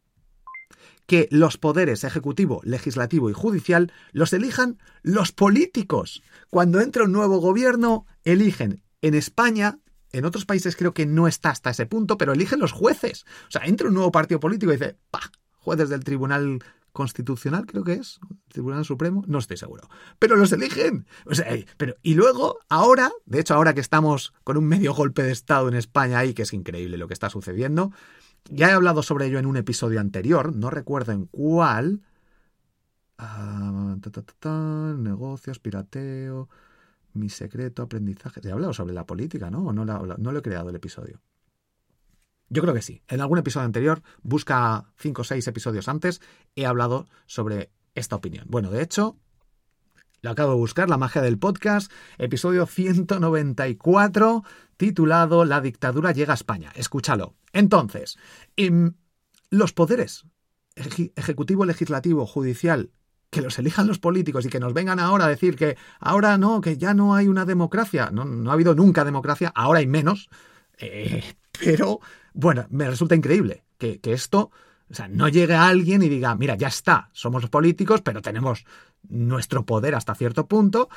que 1.08 1.28
los 1.32 1.58
poderes 1.58 2.04
ejecutivo, 2.04 2.62
legislativo 2.64 3.32
y 3.32 3.34
judicial 3.34 3.92
los 4.12 4.32
elijan 4.32 4.78
los 5.02 5.32
políticos. 5.32 6.22
Cuando 6.52 6.82
entra 6.82 7.06
un 7.06 7.14
nuevo 7.14 7.40
gobierno, 7.40 8.06
eligen 8.26 8.84
en 9.02 9.16
España, 9.16 9.80
en 10.12 10.26
otros 10.26 10.46
países 10.46 10.76
creo 10.76 10.94
que 10.94 11.08
no 11.08 11.28
está 11.28 11.50
hasta 11.50 11.72
ese 11.72 11.88
punto, 11.88 12.16
pero 12.16 12.34
eligen 12.34 12.60
los 12.60 12.74
jueces. 12.74 13.26
O 13.48 13.52
sea, 13.52 13.64
entra 13.66 13.88
un 13.88 13.96
nuevo 13.96 14.12
partido 14.12 14.40
político 14.40 14.72
y 14.72 14.76
dice, 14.76 15.00
¡pah! 15.10 15.32
Jueces 15.58 15.90
del 15.90 16.04
Tribunal 16.04 16.60
Constitucional, 16.94 17.66
creo 17.66 17.84
que 17.84 17.94
es, 17.94 18.20
Tribunal 18.50 18.86
Supremo, 18.86 19.24
no 19.28 19.40
estoy 19.40 19.58
seguro. 19.58 19.90
Pero 20.20 20.36
los 20.36 20.52
eligen. 20.52 21.08
O 21.26 21.34
sea, 21.34 21.48
pero, 21.76 21.96
y 22.04 22.14
luego, 22.14 22.60
ahora, 22.70 23.12
de 23.26 23.40
hecho, 23.40 23.56
ahora 23.56 23.74
que 23.74 23.82
estamos 23.82 24.34
con 24.44 24.58
un 24.58 24.66
medio 24.66 24.94
golpe 24.94 25.24
de 25.24 25.32
Estado 25.32 25.68
en 25.68 25.74
España 25.74 26.20
ahí, 26.20 26.36
que 26.36 26.44
es 26.44 26.54
increíble 26.54 26.98
lo 26.98 27.08
que 27.08 27.16
está 27.16 27.32
sucediendo, 27.32 27.92
ya 28.46 28.70
he 28.70 28.74
hablado 28.74 29.02
sobre 29.02 29.26
ello 29.26 29.40
en 29.40 29.48
un 29.48 29.58
episodio 29.58 30.00
anterior, 30.00 30.56
no 30.56 30.70
recuerdo 30.70 31.12
en 31.14 31.26
cuál. 31.26 32.02
Ah, 33.18 33.96
negocios, 34.98 35.60
pirateo, 35.60 36.50
mi 37.14 37.30
secreto, 37.30 37.82
aprendizaje. 37.84 38.42
He 38.44 38.52
hablado 38.52 38.74
sobre 38.74 38.94
la 38.94 39.06
política, 39.06 39.50
¿no? 39.50 39.66
¿O 39.66 39.74
no, 39.74 39.86
no 39.86 40.32
lo 40.32 40.40
he 40.40 40.42
creado 40.42 40.70
el 40.70 40.76
episodio? 40.76 41.22
Yo 42.54 42.62
creo 42.62 42.76
que 42.76 42.84
sí. 42.84 43.02
En 43.08 43.20
algún 43.20 43.40
episodio 43.40 43.66
anterior, 43.66 44.04
busca 44.22 44.86
cinco 44.96 45.24
o 45.24 45.26
seis 45.26 45.48
episodios 45.48 45.88
antes, 45.88 46.22
he 46.56 46.68
hablado 46.68 47.08
sobre 47.26 47.72
esta 47.96 48.16
opinión. 48.16 48.46
Bueno, 48.48 48.70
de 48.70 48.84
hecho, 48.84 49.18
lo 50.22 50.30
acabo 50.30 50.52
de 50.52 50.58
buscar, 50.58 50.88
La 50.88 50.98
magia 50.98 51.24
del 51.24 51.40
podcast, 51.40 51.92
episodio 52.20 52.68
194, 52.68 54.44
titulado 54.78 55.46
La 55.46 55.62
dictadura 55.62 56.12
llega 56.12 56.34
a 56.34 56.36
España. 56.36 56.72
Escúchalo. 56.76 57.34
Entonces, 57.54 58.20
em, 58.56 58.94
los 59.50 59.74
poderes 59.74 60.26
ejecutivo, 60.76 61.66
legislativo, 61.66 62.28
judicial, 62.28 62.92
que 63.32 63.42
los 63.42 63.58
elijan 63.58 63.88
los 63.88 63.98
políticos 63.98 64.46
y 64.46 64.50
que 64.50 64.60
nos 64.60 64.74
vengan 64.74 65.00
ahora 65.00 65.26
a 65.26 65.30
decir 65.30 65.56
que 65.56 65.76
ahora 66.00 66.38
no, 66.38 66.62
que 66.62 66.78
ya 66.78 66.94
no 66.94 67.16
hay 67.16 67.28
una 67.28 67.46
democracia. 67.46 68.12
No, 68.12 68.26
no 68.26 68.52
ha 68.52 68.54
habido 68.54 68.76
nunca 68.76 69.04
democracia, 69.04 69.52
ahora 69.56 69.80
hay 69.80 69.88
menos. 69.88 70.30
Eh, 70.78 71.24
pero, 71.60 72.00
bueno, 72.34 72.66
me 72.70 72.90
resulta 72.90 73.16
increíble 73.16 73.64
que, 73.78 74.00
que 74.00 74.14
esto 74.14 74.52
o 74.94 74.96
sea, 74.96 75.08
no 75.08 75.28
llegue 75.28 75.56
a 75.56 75.68
alguien 75.68 76.04
y 76.04 76.10
diga, 76.10 76.36
mira, 76.36 76.56
ya 76.56 76.68
está, 76.68 77.10
somos 77.14 77.42
los 77.42 77.50
políticos, 77.50 78.02
pero 78.02 78.22
tenemos 78.22 78.64
nuestro 79.10 79.66
poder 79.66 79.96
hasta 79.96 80.14
cierto 80.14 80.48
punto. 80.48 80.88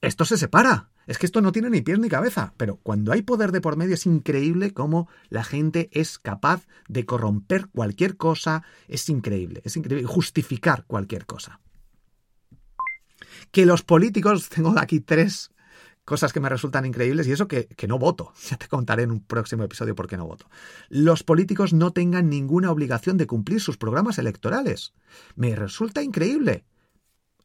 Esto 0.00 0.24
se 0.24 0.38
separa. 0.38 0.88
Es 1.06 1.18
que 1.18 1.26
esto 1.26 1.42
no 1.42 1.52
tiene 1.52 1.68
ni 1.68 1.82
pies 1.82 1.98
ni 1.98 2.08
cabeza. 2.08 2.54
Pero 2.56 2.76
cuando 2.76 3.12
hay 3.12 3.20
poder 3.20 3.52
de 3.52 3.60
por 3.60 3.76
medio 3.76 3.94
es 3.94 4.06
increíble 4.06 4.72
cómo 4.72 5.08
la 5.28 5.44
gente 5.44 5.90
es 5.92 6.18
capaz 6.18 6.66
de 6.88 7.04
corromper 7.04 7.68
cualquier 7.68 8.16
cosa. 8.16 8.62
Es 8.88 9.08
increíble, 9.10 9.60
es 9.64 9.76
increíble. 9.76 10.06
Justificar 10.06 10.84
cualquier 10.86 11.26
cosa. 11.26 11.60
Que 13.50 13.66
los 13.66 13.82
políticos, 13.82 14.48
tengo 14.48 14.72
aquí 14.78 15.00
tres 15.00 15.51
cosas 16.04 16.32
que 16.32 16.40
me 16.40 16.48
resultan 16.48 16.84
increíbles 16.84 17.26
y 17.26 17.32
eso 17.32 17.48
que, 17.48 17.66
que, 17.66 17.88
no 17.88 17.98
voto. 17.98 18.32
Ya 18.50 18.56
te 18.56 18.68
contaré 18.68 19.04
en 19.04 19.10
un 19.10 19.24
próximo 19.24 19.64
episodio 19.64 19.94
por 19.94 20.08
qué 20.08 20.16
no 20.16 20.26
voto. 20.26 20.48
Los 20.88 21.22
políticos 21.22 21.72
no 21.72 21.92
tengan 21.92 22.28
ninguna 22.28 22.70
obligación 22.70 23.16
de 23.16 23.26
cumplir 23.26 23.60
sus 23.60 23.76
programas 23.76 24.18
electorales. 24.18 24.94
Me 25.34 25.54
resulta 25.54 26.02
increíble. 26.02 26.64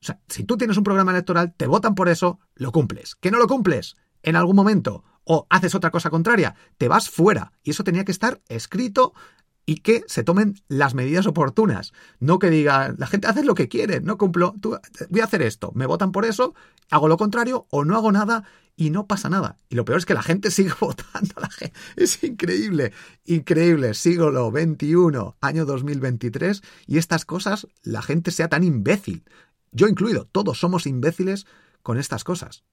O 0.01 0.05
sea, 0.05 0.19
si 0.27 0.43
tú 0.43 0.57
tienes 0.57 0.77
un 0.77 0.83
programa 0.83 1.11
electoral, 1.11 1.53
te 1.55 1.67
votan 1.67 1.95
por 1.95 2.09
eso, 2.09 2.39
lo 2.55 2.71
cumples. 2.71 3.15
¿Que 3.15 3.31
no 3.31 3.39
lo 3.39 3.47
cumples? 3.47 3.95
En 4.21 4.35
algún 4.35 4.55
momento. 4.55 5.03
O 5.23 5.45
haces 5.49 5.75
otra 5.75 5.91
cosa 5.91 6.09
contraria, 6.09 6.55
te 6.77 6.87
vas 6.87 7.09
fuera. 7.09 7.51
Y 7.61 7.71
eso 7.71 7.83
tenía 7.83 8.05
que 8.05 8.13
estar 8.13 8.41
escrito 8.47 9.13
y 9.67 9.81
que 9.81 10.03
se 10.07 10.23
tomen 10.23 10.55
las 10.69 10.95
medidas 10.95 11.27
oportunas. 11.27 11.93
No 12.19 12.39
que 12.39 12.49
diga, 12.49 12.95
la 12.97 13.05
gente 13.05 13.27
hace 13.27 13.43
lo 13.43 13.53
que 13.53 13.67
quiere, 13.67 13.99
no 13.99 14.17
cumplo, 14.17 14.55
tú, 14.59 14.79
voy 15.09 15.21
a 15.21 15.25
hacer 15.25 15.41
esto, 15.41 15.73
me 15.75 15.85
votan 15.85 16.13
por 16.13 16.25
eso, 16.25 16.55
hago 16.89 17.09
lo 17.09 17.17
contrario 17.17 17.67
o 17.69 17.83
no 17.83 17.97
hago 17.97 18.11
nada 18.13 18.45
y 18.77 18.91
no 18.91 19.07
pasa 19.07 19.29
nada. 19.29 19.57
Y 19.67 19.75
lo 19.75 19.83
peor 19.83 19.99
es 19.99 20.05
que 20.05 20.13
la 20.13 20.23
gente 20.23 20.51
sigue 20.51 20.71
votando. 20.79 21.35
La 21.41 21.49
es 21.97 22.23
increíble, 22.23 22.93
increíble. 23.25 23.93
Siglo 23.93 24.51
XXI, 24.51 25.35
año 25.41 25.65
2023, 25.65 26.63
y 26.87 26.97
estas 26.97 27.25
cosas, 27.25 27.67
la 27.83 28.01
gente 28.01 28.31
sea 28.31 28.47
tan 28.47 28.63
imbécil. 28.63 29.25
Yo 29.73 29.89
incluido, 29.89 30.29
todos 30.31 30.59
somos 30.59 30.87
imbéciles 30.87 31.45
con 31.83 31.97
estas 31.97 32.23
cosas. 32.23 32.63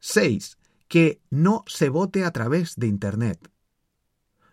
6. 0.00 0.58
Que 0.88 1.20
no 1.30 1.62
se 1.68 1.88
vote 1.88 2.24
a 2.24 2.32
través 2.32 2.74
de 2.74 2.88
Internet. 2.88 3.48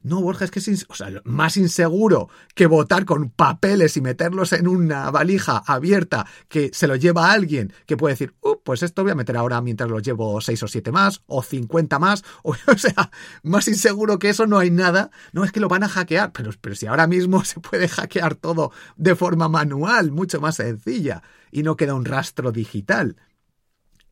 No, 0.03 0.21
Borja, 0.21 0.43
es 0.43 0.51
que 0.51 0.59
es 0.59 0.85
o 0.89 0.95
sea, 0.95 1.09
más 1.23 1.55
inseguro 1.55 2.29
que 2.55 2.67
votar 2.67 3.05
con 3.05 3.29
papeles 3.29 3.95
y 3.95 4.01
meterlos 4.01 4.51
en 4.51 4.67
una 4.67 5.09
valija 5.11 5.63
abierta 5.65 6.25
que 6.49 6.71
se 6.73 6.87
lo 6.87 6.97
lleva 6.97 7.31
alguien 7.31 7.73
que 7.85 7.95
puede 7.95 8.13
decir, 8.13 8.33
uh, 8.41 8.57
pues 8.63 8.83
esto 8.83 9.03
voy 9.03 9.13
a 9.13 9.15
meter 9.15 9.37
ahora 9.37 9.61
mientras 9.61 9.89
los 9.89 10.03
llevo 10.03 10.41
seis 10.41 10.61
o 10.61 10.67
siete 10.67 10.91
más, 10.91 11.23
o 11.25 11.41
50 11.41 11.99
más. 11.99 12.23
O, 12.43 12.51
o, 12.67 12.77
sea, 12.77 13.11
más 13.43 13.67
inseguro 13.69 14.19
que 14.19 14.29
eso 14.29 14.45
no 14.45 14.59
hay 14.59 14.71
nada. 14.71 15.09
No 15.31 15.45
es 15.45 15.53
que 15.53 15.61
lo 15.61 15.69
van 15.69 15.83
a 15.83 15.89
hackear, 15.89 16.33
pero, 16.33 16.51
pero 16.59 16.75
si 16.75 16.85
ahora 16.85 17.07
mismo 17.07 17.43
se 17.45 17.61
puede 17.61 17.87
hackear 17.87 18.35
todo 18.35 18.71
de 18.97 19.15
forma 19.15 19.47
manual, 19.47 20.11
mucho 20.11 20.41
más 20.41 20.57
sencilla, 20.57 21.23
y 21.49 21.63
no 21.63 21.77
queda 21.77 21.93
un 21.93 22.03
rastro 22.05 22.51
digital 22.51 23.15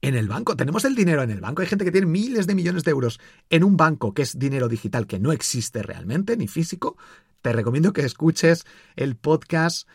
en 0.01 0.15
el 0.15 0.27
banco. 0.27 0.55
Tenemos 0.55 0.84
el 0.86 0.96
dinero 0.96 1.22
en 1.22 1.31
el 1.31 1.41
banco. 1.41 1.62
Hay 1.62 1.67
gente 1.67 1.86
que 1.86 1.91
tiene 1.91 2.08
miles 2.08 2.48
de 2.48 2.55
millones 2.55 2.84
de 2.84 2.91
euros 2.91 3.20
en 3.50 3.63
un 3.63 3.77
banco 3.77 4.13
que 4.13 4.24
es 4.24 4.38
dinero 4.38 4.67
digital 4.67 5.08
que 5.08 5.20
no 5.20 5.31
existe 5.31 5.84
realmente, 5.84 6.36
ni 6.38 6.48
físico. 6.48 6.98
Te 7.41 7.53
recomiendo 7.53 7.93
que 7.93 8.01
escuches 8.01 8.65
el 8.96 9.15
podcast. 9.15 9.88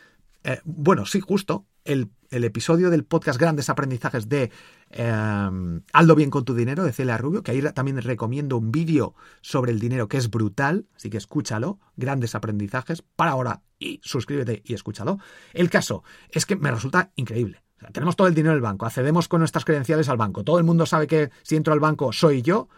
Eh, 0.44 0.60
bueno, 0.64 1.06
sí, 1.06 1.20
justo. 1.20 1.66
El, 1.84 2.10
episodio 2.30 2.90
del 2.90 3.04
podcast 3.04 3.40
Grandes 3.40 3.70
Aprendizajes 3.70 4.28
de 4.28 4.50
eh, 4.90 5.80
bien 6.16 6.30
con 6.30 6.44
tu 6.44 6.54
dinero 6.54 6.82
de 6.82 6.92
Celia 6.92 7.16
Rubio, 7.16 7.44
que 7.44 7.52
ahí 7.52 7.62
también 7.72 8.02
recomiendo 8.02 8.58
un 8.58 8.72
vídeo 8.72 9.14
sobre 9.40 9.70
el 9.70 9.78
dinero 9.78 10.08
que 10.08 10.16
es 10.16 10.28
brutal, 10.28 10.86
así 10.96 11.08
que 11.08 11.18
escúchalo, 11.18 11.78
Grandes 11.96 12.34
Aprendizajes, 12.34 13.02
para 13.02 13.30
ahora 13.30 13.62
y 13.78 14.00
suscríbete 14.02 14.62
y 14.64 14.74
escúchalo. 14.74 15.18
El 15.54 15.70
caso 15.70 16.02
es 16.28 16.44
que 16.44 16.56
me 16.56 16.72
resulta 16.72 17.12
increíble 17.14 17.65
tenemos 17.92 18.16
todo 18.16 18.26
el 18.26 18.34
dinero 18.34 18.52
en 18.52 18.56
el 18.56 18.62
banco, 18.62 18.86
accedemos 18.86 19.28
con 19.28 19.40
nuestras 19.40 19.64
credenciales 19.64 20.08
al 20.08 20.16
banco. 20.16 20.44
Todo 20.44 20.58
el 20.58 20.64
mundo 20.64 20.86
sabe 20.86 21.06
que 21.06 21.30
si 21.42 21.56
entro 21.56 21.72
al 21.72 21.80
banco 21.80 22.12
soy 22.12 22.42
yo, 22.42 22.68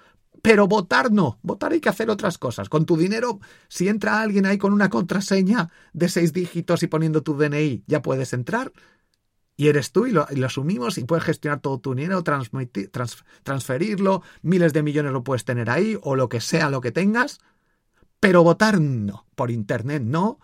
pero 0.42 0.66
votar 0.66 1.12
no. 1.12 1.38
Votar 1.42 1.72
hay 1.72 1.80
que 1.80 1.88
hacer 1.88 2.10
otras 2.10 2.38
cosas. 2.38 2.68
Con 2.68 2.86
tu 2.86 2.96
dinero, 2.96 3.40
si 3.68 3.88
entra 3.88 4.20
alguien 4.20 4.46
ahí 4.46 4.58
con 4.58 4.72
una 4.72 4.90
contraseña 4.90 5.70
de 5.92 6.08
seis 6.08 6.32
dígitos 6.32 6.82
y 6.82 6.86
poniendo 6.86 7.22
tu 7.22 7.36
DNI, 7.36 7.84
ya 7.86 8.02
puedes 8.02 8.32
entrar. 8.32 8.72
Y 9.56 9.68
eres 9.68 9.90
tú 9.90 10.06
y 10.06 10.12
lo, 10.12 10.26
asumimos 10.44 10.98
y 10.98 11.04
puedes 11.04 11.24
gestionar 11.24 11.60
todo 11.60 11.80
tu 11.80 11.94
dinero, 11.94 12.22
transferirlo, 13.42 14.22
miles 14.42 14.72
de 14.72 14.84
millones 14.84 15.12
lo 15.12 15.24
puedes 15.24 15.44
tener 15.44 15.68
ahí 15.68 15.98
o 16.00 16.14
lo 16.14 16.28
que 16.28 16.40
sea 16.40 16.70
lo 16.70 16.80
que 16.80 16.92
tengas. 16.92 17.40
Pero 18.20 18.44
votar 18.44 18.80
no. 18.80 19.26
Por 19.34 19.50
internet 19.50 20.02
no 20.04 20.38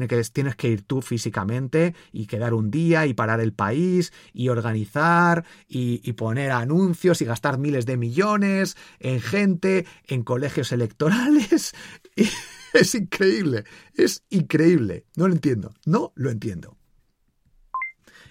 que, 0.00 0.22
tienes 0.32 0.56
que 0.56 0.68
ir 0.68 0.82
tú 0.82 1.02
físicamente 1.02 1.94
y 2.12 2.26
quedar 2.26 2.54
un 2.54 2.70
día 2.70 3.06
y 3.06 3.14
parar 3.14 3.40
el 3.40 3.52
país 3.52 4.12
y 4.32 4.48
organizar 4.48 5.44
y, 5.68 6.12
poner 6.12 6.52
anuncios 6.52 7.22
y 7.22 7.24
gastar 7.24 7.58
miles 7.58 7.86
de 7.86 7.96
millones 7.96 8.76
en 9.00 9.20
gente, 9.20 9.86
en 10.06 10.22
colegios 10.22 10.72
electorales. 10.72 11.74
Es 12.72 12.94
increíble, 12.94 13.64
es 13.92 14.24
increíble. 14.30 15.04
No 15.14 15.28
lo 15.28 15.34
entiendo, 15.34 15.74
no 15.84 16.10
lo 16.14 16.30
entiendo. 16.30 16.78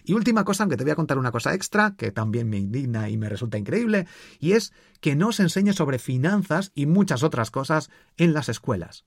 Y 0.04 0.14
última 0.14 0.44
cosa, 0.44 0.64
aunque 0.64 0.78
te 0.78 0.84
voy 0.84 0.92
a 0.92 0.96
contar 0.96 1.18
una 1.18 1.32
cosa 1.32 1.54
extra, 1.54 1.96
que 1.96 2.12
también 2.12 2.50
me 2.50 2.58
indigna 2.58 3.10
y 3.10 3.18
me 3.18 3.30
resulta 3.30 3.58
increíble, 3.58 4.08
y 4.40 4.54
es 4.54 4.74
que 5.00 5.16
no 5.16 5.32
se 5.32 5.44
enseñe 5.44 5.74
sobre 5.74 6.00
finanzas 6.00 6.72
y 6.74 6.88
muchas 6.88 7.22
otras 7.24 7.52
cosas 7.52 7.92
en 8.18 8.34
las 8.34 8.50
escuelas. 8.50 9.06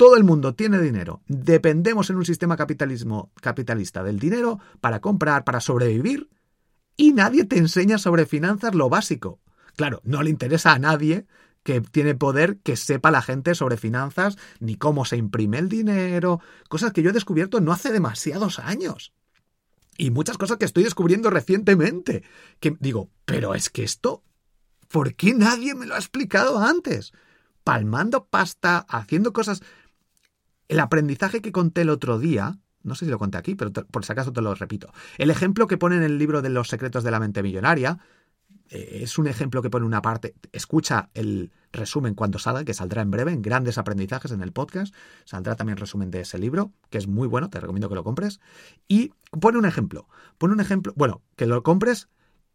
Todo 0.00 0.16
el 0.16 0.24
mundo 0.24 0.54
tiene 0.54 0.80
dinero. 0.80 1.20
Dependemos 1.28 2.08
en 2.08 2.16
un 2.16 2.24
sistema 2.24 2.56
capitalismo 2.56 3.32
capitalista 3.42 4.02
del 4.02 4.18
dinero 4.18 4.58
para 4.80 5.02
comprar, 5.02 5.44
para 5.44 5.60
sobrevivir. 5.60 6.30
y 6.96 7.12
nadie 7.12 7.44
te 7.44 7.58
enseña 7.58 7.98
sobre 7.98 8.24
finanzas 8.24 8.74
lo 8.74 8.88
básico. 8.88 9.40
Claro, 9.76 10.00
no 10.02 10.22
le 10.22 10.30
interesa 10.30 10.72
a 10.72 10.78
nadie 10.78 11.26
que 11.64 11.82
tiene 11.82 12.14
poder 12.14 12.60
que 12.60 12.76
sepa 12.76 13.10
la 13.10 13.20
gente 13.20 13.54
sobre 13.54 13.76
finanzas, 13.76 14.38
ni 14.58 14.76
cómo 14.76 15.04
se 15.04 15.18
imprime 15.18 15.58
el 15.58 15.68
dinero, 15.68 16.40
cosas 16.70 16.94
que 16.94 17.02
yo 17.02 17.10
he 17.10 17.12
descubierto 17.12 17.60
no 17.60 17.70
hace 17.70 17.92
demasiados 17.92 18.58
años. 18.58 19.12
Y 19.98 20.10
muchas 20.10 20.38
cosas 20.38 20.56
que 20.56 20.64
estoy 20.64 20.84
descubriendo 20.84 21.28
recientemente. 21.28 22.22
Que 22.58 22.74
digo, 22.80 23.10
pero 23.26 23.54
es 23.54 23.68
que 23.68 23.82
esto, 23.82 24.22
¿por 24.88 25.14
qué 25.14 25.34
nadie 25.34 25.74
me 25.74 25.84
lo 25.84 25.94
ha 25.94 25.98
explicado 25.98 26.58
antes? 26.58 27.12
Palmando 27.64 28.24
pasta, 28.24 28.78
haciendo 28.88 29.34
cosas. 29.34 29.60
El 30.70 30.78
aprendizaje 30.78 31.42
que 31.42 31.50
conté 31.50 31.80
el 31.80 31.90
otro 31.90 32.20
día, 32.20 32.56
no 32.84 32.94
sé 32.94 33.04
si 33.04 33.10
lo 33.10 33.18
conté 33.18 33.36
aquí, 33.36 33.56
pero 33.56 33.72
por 33.72 34.04
si 34.04 34.12
acaso 34.12 34.32
te 34.32 34.40
lo 34.40 34.54
repito. 34.54 34.92
El 35.18 35.30
ejemplo 35.30 35.66
que 35.66 35.76
pone 35.76 35.96
en 35.96 36.04
el 36.04 36.16
libro 36.16 36.42
de 36.42 36.48
los 36.48 36.68
secretos 36.68 37.02
de 37.02 37.10
la 37.10 37.18
mente 37.18 37.42
millonaria, 37.42 37.98
eh, 38.68 39.00
es 39.02 39.18
un 39.18 39.26
ejemplo 39.26 39.62
que 39.62 39.68
pone 39.68 39.84
una 39.84 40.00
parte, 40.00 40.36
escucha 40.52 41.10
el 41.14 41.50
resumen 41.72 42.14
cuando 42.14 42.38
salga, 42.38 42.64
que 42.64 42.72
saldrá 42.72 43.02
en 43.02 43.10
breve, 43.10 43.32
en 43.32 43.42
grandes 43.42 43.78
aprendizajes 43.78 44.30
en 44.30 44.42
el 44.42 44.52
podcast, 44.52 44.94
saldrá 45.24 45.56
también 45.56 45.76
resumen 45.76 46.12
de 46.12 46.20
ese 46.20 46.38
libro, 46.38 46.72
que 46.88 46.98
es 46.98 47.08
muy 47.08 47.26
bueno, 47.26 47.50
te 47.50 47.58
recomiendo 47.58 47.88
que 47.88 47.96
lo 47.96 48.04
compres, 48.04 48.38
y 48.86 49.10
pone 49.40 49.58
un 49.58 49.64
ejemplo, 49.66 50.06
pone 50.38 50.54
un 50.54 50.60
ejemplo, 50.60 50.92
bueno, 50.94 51.20
que 51.34 51.46
lo 51.46 51.64
compres, 51.64 52.08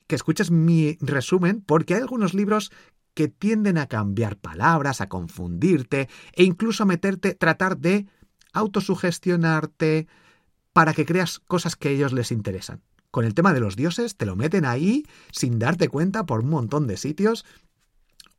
que 0.07 0.15
escuches 0.15 0.51
mi 0.51 0.97
resumen, 1.01 1.59
porque 1.59 1.95
hay 1.95 2.01
algunos 2.01 2.33
libros 2.33 2.71
que 3.15 3.27
tienden 3.27 3.79
a 3.79 3.87
cambiar 3.87 4.37
palabras, 4.37 5.01
a 5.01 5.09
confundirte 5.09 6.07
e 6.33 6.43
incluso 6.43 6.83
a 6.83 6.85
meterte, 6.85 7.33
tratar 7.33 7.77
de 7.77 8.05
autosugestionarte 8.53 10.07
para 10.73 10.93
que 10.93 11.05
creas 11.05 11.39
cosas 11.39 11.75
que 11.75 11.87
a 11.87 11.91
ellos 11.91 12.13
les 12.13 12.31
interesan. 12.31 12.81
Con 13.09 13.25
el 13.25 13.33
tema 13.33 13.53
de 13.53 13.61
los 13.61 13.75
dioses, 13.75 14.17
te 14.17 14.25
lo 14.25 14.35
meten 14.35 14.65
ahí 14.65 15.05
sin 15.31 15.57
darte 15.57 15.87
cuenta 15.87 16.25
por 16.25 16.41
un 16.41 16.49
montón 16.49 16.85
de 16.85 16.97
sitios, 16.97 17.45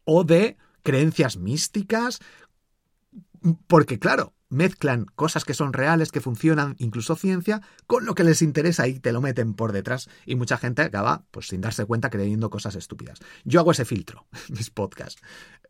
o 0.04 0.22
de 0.22 0.56
creencias 0.82 1.36
místicas, 1.36 2.20
porque 3.66 3.98
claro, 3.98 4.32
mezclan 4.48 5.06
cosas 5.14 5.44
que 5.44 5.54
son 5.54 5.72
reales, 5.72 6.12
que 6.12 6.20
funcionan, 6.20 6.76
incluso 6.78 7.16
ciencia, 7.16 7.62
con 7.86 8.04
lo 8.04 8.14
que 8.14 8.24
les 8.24 8.42
interesa 8.42 8.86
y 8.86 9.00
te 9.00 9.12
lo 9.12 9.20
meten 9.20 9.54
por 9.54 9.72
detrás 9.72 10.08
y 10.24 10.36
mucha 10.36 10.56
gente 10.56 10.82
acaba 10.82 11.24
pues 11.30 11.48
sin 11.48 11.60
darse 11.60 11.84
cuenta 11.84 12.10
creyendo 12.10 12.50
cosas 12.50 12.74
estúpidas. 12.76 13.18
Yo 13.44 13.60
hago 13.60 13.72
ese 13.72 13.84
filtro 13.84 14.26
mis 14.48 14.70
podcasts 14.70 15.20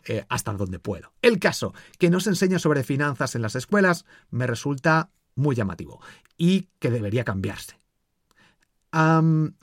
eh, 0.05 0.25
hasta 0.29 0.53
donde 0.53 0.79
puedo. 0.79 1.13
El 1.23 1.39
caso 1.39 1.75
que 1.99 2.11
no 2.11 2.21
se 2.21 2.31
enseña 2.31 2.59
sobre 2.59 2.85
finanzas 2.85 3.35
en 3.35 3.43
las 3.43 3.57
escuelas 3.57 4.05
me 4.31 4.47
resulta 4.47 5.11
muy 5.35 5.55
llamativo 5.55 6.01
y 6.37 6.69
que 6.79 6.91
debería 6.91 7.25
cambiarse 7.25 7.79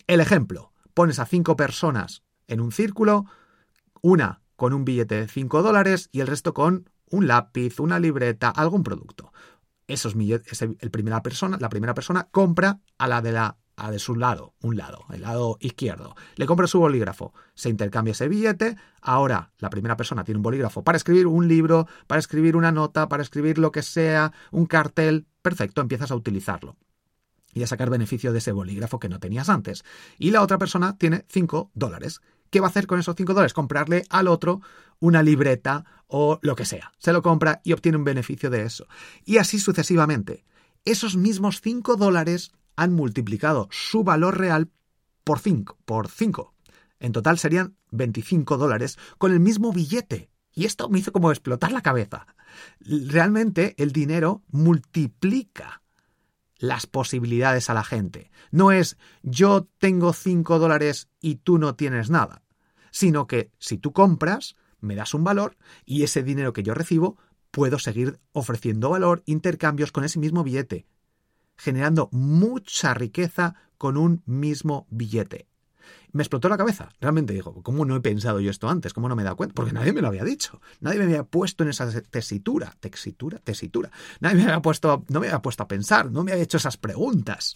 el 0.07 0.19
ejemplo, 0.19 0.71
pones 0.93 1.19
a 1.19 1.25
cinco 1.25 1.55
personas 1.55 2.23
en 2.47 2.61
un 2.61 2.71
círculo, 2.71 3.25
una 4.01 4.41
con 4.55 4.73
un 4.73 4.85
billete 4.85 5.15
de 5.15 5.27
5 5.27 5.63
dólares 5.63 6.09
y 6.11 6.19
el 6.19 6.27
resto 6.27 6.53
con 6.53 6.89
un 7.09 7.27
lápiz, 7.27 7.79
una 7.79 7.99
libreta, 7.99 8.49
algún 8.49 8.83
producto. 8.83 9.33
Esos 9.87 10.15
billetes, 10.15 10.61
el 10.61 10.91
primera 10.91 11.21
persona, 11.21 11.57
la 11.59 11.69
primera 11.69 11.93
persona 11.93 12.27
compra 12.31 12.79
a 12.97 13.07
la 13.07 13.21
de 13.21 13.31
la 13.31 13.57
a 13.75 13.91
de 13.91 13.99
su 13.99 14.15
lado, 14.15 14.53
un 14.61 14.77
lado, 14.77 15.05
el 15.11 15.21
lado 15.21 15.57
izquierdo. 15.59 16.15
Le 16.35 16.45
compra 16.45 16.67
su 16.67 16.79
bolígrafo, 16.79 17.33
se 17.55 17.69
intercambia 17.69 18.11
ese 18.11 18.27
billete. 18.27 18.77
Ahora 19.01 19.51
la 19.57 19.69
primera 19.69 19.97
persona 19.97 20.23
tiene 20.23 20.37
un 20.37 20.43
bolígrafo 20.43 20.83
para 20.83 20.97
escribir 20.97 21.27
un 21.27 21.47
libro, 21.47 21.87
para 22.07 22.19
escribir 22.19 22.55
una 22.55 22.71
nota, 22.71 23.09
para 23.09 23.23
escribir 23.23 23.57
lo 23.57 23.71
que 23.71 23.81
sea, 23.81 24.31
un 24.51 24.65
cartel. 24.65 25.25
Perfecto, 25.41 25.81
empiezas 25.81 26.11
a 26.11 26.15
utilizarlo 26.15 26.77
y 27.53 27.63
a 27.63 27.67
sacar 27.67 27.89
beneficio 27.89 28.31
de 28.31 28.39
ese 28.39 28.51
bolígrafo 28.51 28.99
que 28.99 29.09
no 29.09 29.19
tenías 29.19 29.49
antes. 29.49 29.83
Y 30.17 30.31
la 30.31 30.41
otra 30.41 30.57
persona 30.57 30.97
tiene 30.97 31.25
5 31.29 31.71
dólares. 31.73 32.21
¿Qué 32.53 32.59
va 32.59 32.67
a 32.67 32.69
hacer 32.69 32.85
con 32.85 32.99
esos 32.99 33.15
5 33.15 33.33
dólares? 33.33 33.51
Comprarle 33.51 34.05
al 34.11 34.27
otro 34.27 34.61
una 34.99 35.23
libreta 35.23 35.85
o 36.05 36.37
lo 36.43 36.55
que 36.55 36.65
sea. 36.65 36.93
Se 36.99 37.11
lo 37.11 37.23
compra 37.23 37.61
y 37.63 37.73
obtiene 37.73 37.97
un 37.97 38.03
beneficio 38.03 38.51
de 38.51 38.61
eso. 38.61 38.85
Y 39.25 39.39
así 39.39 39.57
sucesivamente. 39.57 40.45
Esos 40.85 41.17
mismos 41.17 41.61
5 41.61 41.95
dólares 41.95 42.51
han 42.75 42.93
multiplicado 42.93 43.69
su 43.71 44.03
valor 44.03 44.37
real 44.37 44.69
por 45.23 45.39
5. 45.39 45.79
Por 45.83 46.09
5. 46.09 46.53
En 46.99 47.11
total 47.11 47.39
serían 47.39 47.75
25 47.89 48.57
dólares 48.57 48.99
con 49.17 49.31
el 49.31 49.39
mismo 49.39 49.73
billete. 49.73 50.29
Y 50.53 50.65
esto 50.65 50.89
me 50.89 50.99
hizo 50.99 51.11
como 51.11 51.31
explotar 51.31 51.71
la 51.71 51.81
cabeza. 51.81 52.27
Realmente 52.81 53.73
el 53.79 53.93
dinero 53.93 54.43
multiplica 54.51 55.81
las 56.63 56.85
posibilidades 56.85 57.71
a 57.71 57.73
la 57.73 57.83
gente. 57.83 58.29
No 58.51 58.71
es 58.71 58.95
yo 59.23 59.67
tengo 59.79 60.13
5 60.13 60.59
dólares 60.59 61.09
y 61.19 61.37
tú 61.37 61.57
no 61.57 61.73
tienes 61.75 62.11
nada, 62.11 62.42
sino 62.93 63.27
que 63.27 63.51
si 63.59 63.77
tú 63.77 63.91
compras, 63.91 64.55
me 64.79 64.95
das 64.95 65.13
un 65.13 65.25
valor 65.25 65.57
y 65.83 66.03
ese 66.03 66.23
dinero 66.23 66.53
que 66.53 66.63
yo 66.63 66.73
recibo 66.73 67.17
puedo 67.51 67.77
seguir 67.79 68.19
ofreciendo 68.31 68.89
valor, 68.89 69.23
intercambios 69.25 69.91
con 69.91 70.05
ese 70.05 70.19
mismo 70.19 70.45
billete, 70.45 70.85
generando 71.57 72.07
mucha 72.13 72.93
riqueza 72.93 73.55
con 73.77 73.97
un 73.97 74.23
mismo 74.25 74.87
billete 74.89 75.47
me 76.11 76.21
explotó 76.21 76.47
la 76.47 76.57
cabeza. 76.57 76.89
Realmente 77.01 77.33
digo, 77.33 77.61
¿cómo 77.63 77.85
no 77.85 77.95
he 77.95 78.01
pensado 78.01 78.39
yo 78.39 78.51
esto 78.51 78.69
antes? 78.69 78.93
¿Cómo 78.93 79.09
no 79.09 79.15
me 79.15 79.23
he 79.23 79.25
dado 79.25 79.35
cuenta? 79.35 79.55
Porque 79.55 79.73
nadie 79.73 79.93
me 79.93 80.01
lo 80.01 80.07
había 80.07 80.23
dicho. 80.23 80.61
Nadie 80.79 80.99
me 80.99 81.05
había 81.05 81.23
puesto 81.23 81.63
en 81.63 81.71
esa 81.71 81.89
tesitura. 82.01 82.75
Tesitura, 82.79 83.39
tesitura. 83.39 83.91
Nadie 84.19 84.37
me 84.37 84.43
había 84.43 84.61
puesto, 84.61 85.03
no 85.09 85.19
me 85.19 85.27
había 85.27 85.41
puesto 85.41 85.63
a 85.63 85.67
pensar, 85.67 86.11
no 86.11 86.23
me 86.23 86.31
había 86.31 86.43
hecho 86.43 86.57
esas 86.57 86.77
preguntas. 86.77 87.55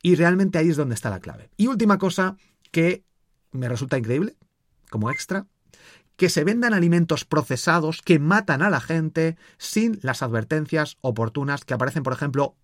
Y 0.00 0.14
realmente 0.14 0.58
ahí 0.58 0.70
es 0.70 0.76
donde 0.76 0.94
está 0.94 1.10
la 1.10 1.20
clave. 1.20 1.50
Y 1.56 1.66
última 1.66 1.98
cosa 1.98 2.36
que 2.70 3.04
me 3.50 3.68
resulta 3.68 3.98
increíble, 3.98 4.36
como 4.92 5.10
extra, 5.10 5.46
que 6.16 6.28
se 6.28 6.44
vendan 6.44 6.74
alimentos 6.74 7.24
procesados 7.24 8.02
que 8.02 8.20
matan 8.20 8.62
a 8.62 8.70
la 8.70 8.80
gente 8.80 9.36
sin 9.58 9.98
las 10.02 10.22
advertencias 10.22 10.98
oportunas 11.00 11.64
que 11.64 11.74
aparecen, 11.74 12.04
por 12.04 12.12
ejemplo, 12.12 12.54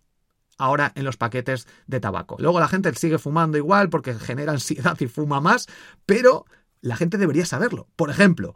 ahora 0.59 0.93
en 0.95 1.05
los 1.05 1.17
paquetes 1.17 1.67
de 1.87 1.99
tabaco. 1.99 2.37
Luego 2.39 2.61
la 2.61 2.69
gente 2.69 2.95
sigue 2.95 3.19
fumando 3.19 3.57
igual 3.59 3.89
porque 3.89 4.15
genera 4.15 4.53
ansiedad 4.53 4.97
y 5.01 5.09
fuma 5.09 5.41
más, 5.41 5.67
pero 6.07 6.45
la 6.81 6.97
gente 6.97 7.17
debería 7.19 7.47
saberlo. 7.47 7.89
Por 7.97 8.11
ejemplo, 8.11 8.55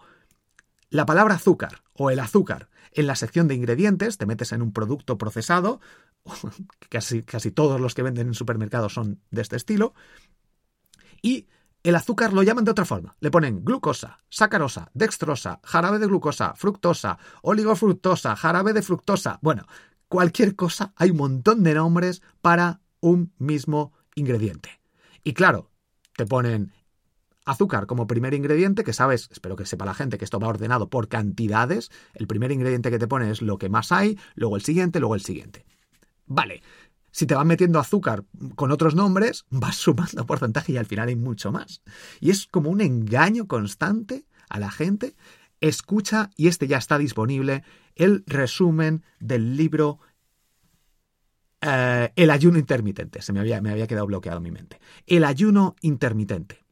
la 0.90 1.06
palabra 1.06 1.36
azúcar 1.36 1.82
o 1.94 2.10
el 2.10 2.20
azúcar. 2.20 2.68
En 2.92 3.06
la 3.06 3.16
sección 3.16 3.48
de 3.48 3.54
ingredientes 3.54 4.18
te 4.18 4.26
metes 4.26 4.52
en 4.52 4.60
un 4.60 4.72
producto 4.72 5.16
procesado, 5.16 5.80
casi, 6.90 7.22
casi 7.22 7.50
todos 7.50 7.80
los 7.80 7.94
que 7.94 8.02
venden 8.02 8.28
en 8.28 8.34
supermercados 8.34 8.92
son 8.92 9.20
de 9.30 9.40
este 9.40 9.56
estilo, 9.56 9.94
y 11.22 11.48
el 11.82 11.96
azúcar 11.96 12.32
lo 12.32 12.42
llaman 12.42 12.64
de 12.64 12.70
otra 12.70 12.84
forma. 12.84 13.16
Le 13.20 13.30
ponen 13.30 13.64
glucosa, 13.64 14.20
sacarosa, 14.28 14.90
dextrosa, 14.94 15.60
jarabe 15.64 15.98
de 15.98 16.06
glucosa, 16.06 16.54
fructosa, 16.54 17.18
oligofructosa, 17.42 18.36
jarabe 18.36 18.72
de 18.72 18.82
fructosa. 18.82 19.38
Bueno, 19.42 19.66
cualquier 20.08 20.54
cosa, 20.54 20.92
hay 20.96 21.10
un 21.10 21.16
montón 21.16 21.62
de 21.62 21.74
nombres 21.74 22.22
para 22.40 22.80
un 23.00 23.32
mismo 23.38 23.92
ingrediente. 24.14 24.80
Y 25.24 25.34
claro, 25.34 25.70
te 26.16 26.26
ponen 26.26 26.72
azúcar 27.44 27.86
como 27.86 28.06
primer 28.06 28.34
ingrediente, 28.34 28.84
que 28.84 28.92
sabes, 28.92 29.28
espero 29.32 29.56
que 29.56 29.66
sepa 29.66 29.84
la 29.84 29.94
gente 29.94 30.18
que 30.18 30.24
esto 30.24 30.38
va 30.38 30.48
ordenado 30.48 30.88
por 30.88 31.08
cantidades. 31.08 31.90
El 32.14 32.26
primer 32.26 32.52
ingrediente 32.52 32.90
que 32.90 32.98
te 32.98 33.08
pone 33.08 33.30
es 33.30 33.42
lo 33.42 33.58
que 33.58 33.68
más 33.68 33.90
hay, 33.90 34.18
luego 34.34 34.56
el 34.56 34.62
siguiente, 34.62 35.00
luego 35.00 35.16
el 35.16 35.22
siguiente. 35.22 35.64
Vale, 36.26 36.62
si 37.12 37.26
te 37.26 37.34
van 37.34 37.46
metiendo 37.46 37.78
azúcar 37.78 38.24
con 38.56 38.72
otros 38.72 38.94
nombres, 38.94 39.44
vas 39.50 39.76
sumando 39.76 40.26
porcentaje 40.26 40.72
y 40.72 40.76
al 40.76 40.86
final 40.86 41.08
hay 41.08 41.16
mucho 41.16 41.52
más. 41.52 41.82
Y 42.20 42.30
es 42.30 42.46
como 42.46 42.70
un 42.70 42.80
engaño 42.80 43.46
constante 43.46 44.24
a 44.48 44.58
la 44.58 44.70
gente 44.70 45.14
escucha, 45.62 46.30
y 46.36 46.48
este 46.48 46.66
ya 46.66 46.76
está 46.76 46.98
disponible, 46.98 47.62
el 47.94 48.24
resumen 48.26 49.04
del 49.20 49.56
libro 49.56 50.00
eh, 51.60 52.12
El 52.16 52.30
ayuno 52.30 52.58
intermitente. 52.58 53.22
Se 53.22 53.32
me 53.32 53.40
había, 53.40 53.62
me 53.62 53.70
había 53.70 53.86
quedado 53.86 54.06
bloqueado 54.06 54.38
en 54.38 54.42
mi 54.42 54.50
mente. 54.50 54.80
El 55.06 55.24
ayuno 55.24 55.76
intermitente. 55.80 56.64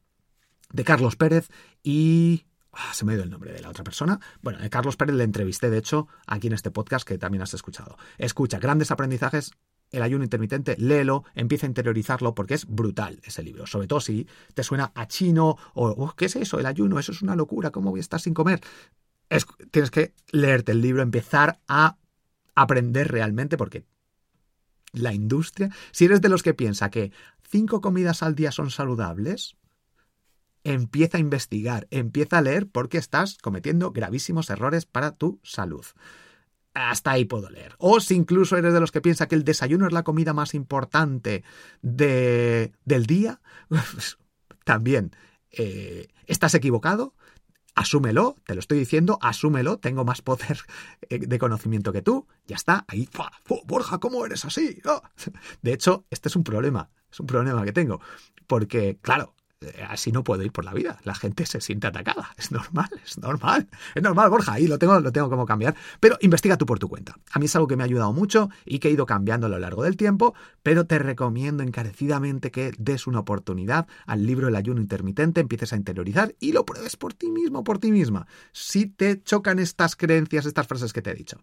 De 0.73 0.85
Carlos 0.85 1.17
Pérez 1.17 1.49
y... 1.83 2.45
Ah, 2.73 2.93
se 2.93 3.05
me 3.05 3.13
ha 3.13 3.15
ido 3.17 3.25
el 3.25 3.31
nombre 3.31 3.53
de 3.53 3.61
la 3.61 3.71
otra 3.71 3.83
persona. 3.83 4.21
Bueno, 4.43 4.61
de 4.61 4.71
Carlos 4.71 4.97
Pérez 4.97 5.17
le 5.17 5.25
entrevisté, 5.25 5.71
de 5.71 5.79
hecho, 5.79 6.07
aquí 6.27 6.47
en 6.47 6.53
este 6.53 6.71
podcast 6.71 7.07
que 7.07 7.19
también 7.19 7.43
has 7.43 7.55
escuchado. 7.55 7.97
Escucha, 8.17 8.59
grandes 8.61 8.93
aprendizajes 8.93 9.53
el 9.93 10.03
ayuno 10.03 10.25
intermitente, 10.25 10.77
léelo, 10.79 11.25
empieza 11.35 11.67
a 11.67 11.69
interiorizarlo 11.69 12.35
porque 12.35 12.55
es 12.55 12.67
brutal 12.67 13.21
ese 13.25 13.43
libro. 13.43 13.67
Sobre 13.67 13.87
todo 13.87 14.01
si 14.01 14.27
te 14.55 14.63
suena 14.63 14.93
a 14.95 15.07
chino 15.09 15.57
o 15.75 15.89
oh, 15.89 16.15
¿qué 16.17 16.27
es 16.27 16.37
eso? 16.37 16.59
El 16.59 16.67
ayuno, 16.67 16.99
eso 16.99 17.13
es 17.13 17.23
una 17.23 17.37
locura, 17.37 17.71
¿cómo 17.71 17.91
voy 17.91 18.01
a 18.01 18.03
estar 18.03 18.21
sin 18.21 18.35
comer? 18.35 18.61
tienes 19.71 19.93
que 19.93 20.13
leerte 20.33 20.73
el 20.73 20.81
libro, 20.81 21.03
empezar 21.03 21.61
a 21.69 21.99
aprender 22.57 23.13
realmente 23.13 23.57
porque 23.57 23.85
la 24.93 25.15
industria, 25.15 25.71
si 25.93 26.07
eres 26.07 26.21
de 26.21 26.29
los 26.29 26.43
que 26.43 26.53
piensa 26.53 26.91
que 26.91 27.13
cinco 27.49 27.81
comidas 27.81 28.25
al 28.25 28.35
día 28.35 28.51
son 28.51 28.73
saludables, 28.73 29.57
empieza 30.65 31.17
a 31.17 31.21
investigar, 31.21 31.87
empieza 31.93 32.39
a 32.39 32.43
leer 32.43 32.69
porque 32.69 32.99
estás 32.99 33.39
cometiendo 33.39 33.93
gravísimos 33.93 34.51
errores 34.51 34.85
para 34.85 35.13
tu 35.13 35.39
salud 35.45 35.87
hasta 36.75 37.13
ahí 37.13 37.25
puedo 37.25 37.51
leer. 37.51 37.75
O 37.79 38.01
si 38.01 38.15
incluso 38.15 38.57
eres 38.57 38.73
de 38.73 38.81
los 38.81 38.93
que 38.93 39.01
piensa 39.01 39.29
que 39.29 39.35
el 39.35 39.45
desayuno 39.45 39.87
es 39.87 39.93
la 39.93 40.03
comida 40.03 40.33
más 40.33 40.55
importante 40.55 41.45
de, 41.83 42.73
del 42.85 43.07
día, 43.07 43.41
también 44.65 45.15
eh, 45.51 46.09
estás 46.27 46.55
equivocado, 46.55 47.15
asúmelo, 47.75 48.37
te 48.45 48.55
lo 48.55 48.61
estoy 48.61 48.79
diciendo, 48.79 49.19
asúmelo, 49.21 49.79
tengo 49.79 50.05
más 50.05 50.23
poder 50.23 50.61
eh, 51.09 51.19
de 51.19 51.39
conocimiento 51.39 51.93
que 51.93 52.03
tú, 52.03 52.27
ya 52.47 52.57
está, 52.57 52.85
ahí, 52.89 53.09
Borja, 53.67 53.99
¿cómo 53.99 54.25
eres 54.25 54.45
así? 54.45 54.81
De 55.63 55.73
hecho, 55.73 56.05
este 56.11 56.29
es 56.29 56.37
un 56.37 56.45
problema, 56.45 56.91
es 57.11 57.21
un 57.21 57.27
problema 57.27 57.65
que 57.65 57.73
tengo, 57.73 58.01
porque, 58.47 58.99
claro, 59.01 59.35
así 59.89 60.11
no 60.11 60.25
puedo 60.25 60.43
ir 60.43 60.53
por 60.53 60.65
la 60.65 60.73
vida. 60.73 60.99
La 61.05 61.15
gente 61.15 61.45
se 61.47 61.61
siente 61.61 61.87
atacada. 61.87 62.31
Es 62.37 62.51
normal, 62.51 62.89
es 63.05 63.19
normal. 63.19 63.69
Es 63.95 64.03
normal, 64.03 64.31
Borja, 64.31 64.55
ahí 64.55 64.67
lo 64.67 64.79
tengo, 64.79 64.99
lo 65.01 65.13
tengo 65.13 65.29
como 65.29 65.47
cambiar. 65.47 65.75
Pero 66.01 66.17
investiga 66.21 66.57
tú 66.57 66.67
por 66.67 66.79
tu 66.79 66.89
cuenta. 66.89 67.17
A 67.33 67.39
mí 67.39 67.47
es 67.47 67.55
algo 67.57 67.69
que 67.69 67.77
me 67.77 67.83
ha 67.83 67.87
ayudado 67.87 68.13
mucho 68.13 68.49
y 68.65 68.79
que 68.79 68.89
he 68.89 68.93
ido 68.93 69.07
cambiando 69.07 69.47
a 69.47 69.51
lo 69.51 69.59
largo 69.59 69.83
del 69.83 69.97
tiempo, 69.97 70.35
pero 70.63 70.87
te 70.87 70.99
recomiendo 70.99 71.63
encarecidamente 71.63 72.51
que 72.51 72.73
des 72.79 73.07
una 73.07 73.21
oportunidad 73.21 73.87
al 74.07 74.27
libro 74.27 74.49
El 74.49 74.57
ayuno 74.57 74.81
intermitente, 74.81 75.41
empieces 75.41 75.73
a 75.73 75.77
interiorizar 75.77 76.35
y 76.41 76.53
lo 76.53 76.65
pruebes 76.65 76.97
por 76.97 77.13
ti 77.13 77.31
mismo, 77.31 77.63
por 77.65 77.79
ti 77.79 77.93
misma. 77.93 78.27
Si 78.53 78.87
te 78.87 79.23
chocan 79.23 79.59
estas 79.59 79.97
creencias, 79.97 80.47
estas 80.47 80.67
frases 80.67 80.93
que 80.93 81.03
te 81.03 81.11
he 81.11 81.15
dicho. 81.15 81.39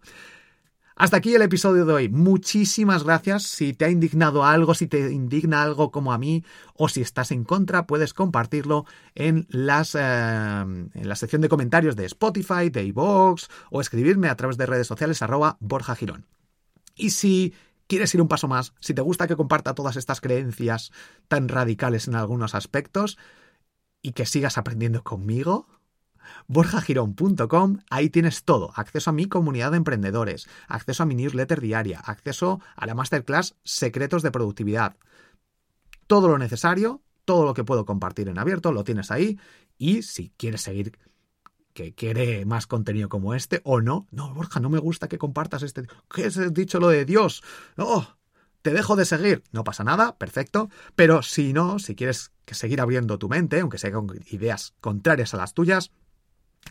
Hasta 0.99 1.17
aquí 1.17 1.35
el 1.35 1.43
episodio 1.43 1.85
de 1.85 1.93
hoy. 1.93 2.09
Muchísimas 2.09 3.03
gracias. 3.03 3.43
Si 3.43 3.73
te 3.73 3.85
ha 3.85 3.89
indignado 3.91 4.43
algo, 4.43 4.73
si 4.73 4.87
te 4.87 5.11
indigna 5.11 5.61
algo 5.61 5.91
como 5.91 6.11
a 6.11 6.17
mí, 6.17 6.43
o 6.73 6.89
si 6.89 7.01
estás 7.01 7.31
en 7.31 7.43
contra, 7.43 7.85
puedes 7.85 8.15
compartirlo 8.15 8.85
en, 9.13 9.45
las, 9.51 9.93
eh, 9.93 10.01
en 10.01 10.89
la 11.07 11.15
sección 11.15 11.43
de 11.43 11.49
comentarios 11.49 11.95
de 11.95 12.05
Spotify, 12.05 12.71
de 12.71 12.83
iVoox, 12.85 13.47
o 13.69 13.79
escribirme 13.79 14.27
a 14.27 14.35
través 14.35 14.57
de 14.57 14.65
redes 14.65 14.87
sociales 14.87 15.21
arroba 15.21 15.57
Borja 15.59 15.95
Girón. 15.95 16.25
Y 16.95 17.11
si 17.11 17.53
quieres 17.85 18.15
ir 18.15 18.21
un 18.21 18.27
paso 18.27 18.47
más, 18.47 18.73
si 18.79 18.95
te 18.95 19.01
gusta 19.01 19.27
que 19.27 19.35
comparta 19.35 19.75
todas 19.75 19.97
estas 19.97 20.19
creencias 20.19 20.91
tan 21.27 21.47
radicales 21.47 22.07
en 22.07 22.15
algunos 22.15 22.55
aspectos, 22.55 23.19
y 24.01 24.13
que 24.13 24.25
sigas 24.25 24.57
aprendiendo 24.57 25.03
conmigo, 25.03 25.67
borjagirón.com, 26.47 27.79
ahí 27.89 28.09
tienes 28.09 28.43
todo, 28.43 28.71
acceso 28.75 29.09
a 29.09 29.13
mi 29.13 29.27
comunidad 29.27 29.71
de 29.71 29.77
emprendedores, 29.77 30.47
acceso 30.67 31.03
a 31.03 31.05
mi 31.05 31.15
newsletter 31.15 31.61
diaria, 31.61 31.99
acceso 31.99 32.61
a 32.75 32.85
la 32.85 32.95
masterclass 32.95 33.55
Secretos 33.63 34.23
de 34.23 34.31
Productividad. 34.31 34.95
Todo 36.07 36.27
lo 36.27 36.37
necesario, 36.37 37.01
todo 37.25 37.45
lo 37.45 37.53
que 37.53 37.63
puedo 37.63 37.85
compartir 37.85 38.29
en 38.29 38.39
abierto, 38.39 38.71
lo 38.71 38.83
tienes 38.83 39.11
ahí 39.11 39.39
y 39.77 40.01
si 40.03 40.31
quieres 40.37 40.61
seguir 40.61 40.97
que 41.73 41.93
quiere 41.93 42.43
más 42.45 42.65
contenido 42.65 43.07
como 43.07 43.35
este 43.35 43.61
o 43.63 43.81
no, 43.81 44.07
no, 44.09 44.33
Borja, 44.33 44.59
no 44.59 44.69
me 44.69 44.79
gusta 44.79 45.07
que 45.07 45.19
compartas 45.19 45.61
este. 45.61 45.83
¿Qué 46.11 46.25
has 46.25 46.51
dicho 46.51 46.79
lo 46.79 46.89
de 46.89 47.05
Dios? 47.05 47.43
Oh, 47.77 48.07
te 48.63 48.73
dejo 48.73 48.95
de 48.95 49.05
seguir. 49.05 49.43
No 49.51 49.63
pasa 49.63 49.83
nada, 49.83 50.17
perfecto. 50.17 50.69
Pero 50.95 51.21
si 51.21 51.53
no, 51.53 51.77
si 51.77 51.95
quieres 51.95 52.31
seguir 52.47 52.81
abriendo 52.81 53.19
tu 53.19 53.29
mente, 53.29 53.59
aunque 53.59 53.77
sea 53.77 53.91
con 53.91 54.09
ideas 54.31 54.73
contrarias 54.81 55.33
a 55.33 55.37
las 55.37 55.53
tuyas, 55.53 55.91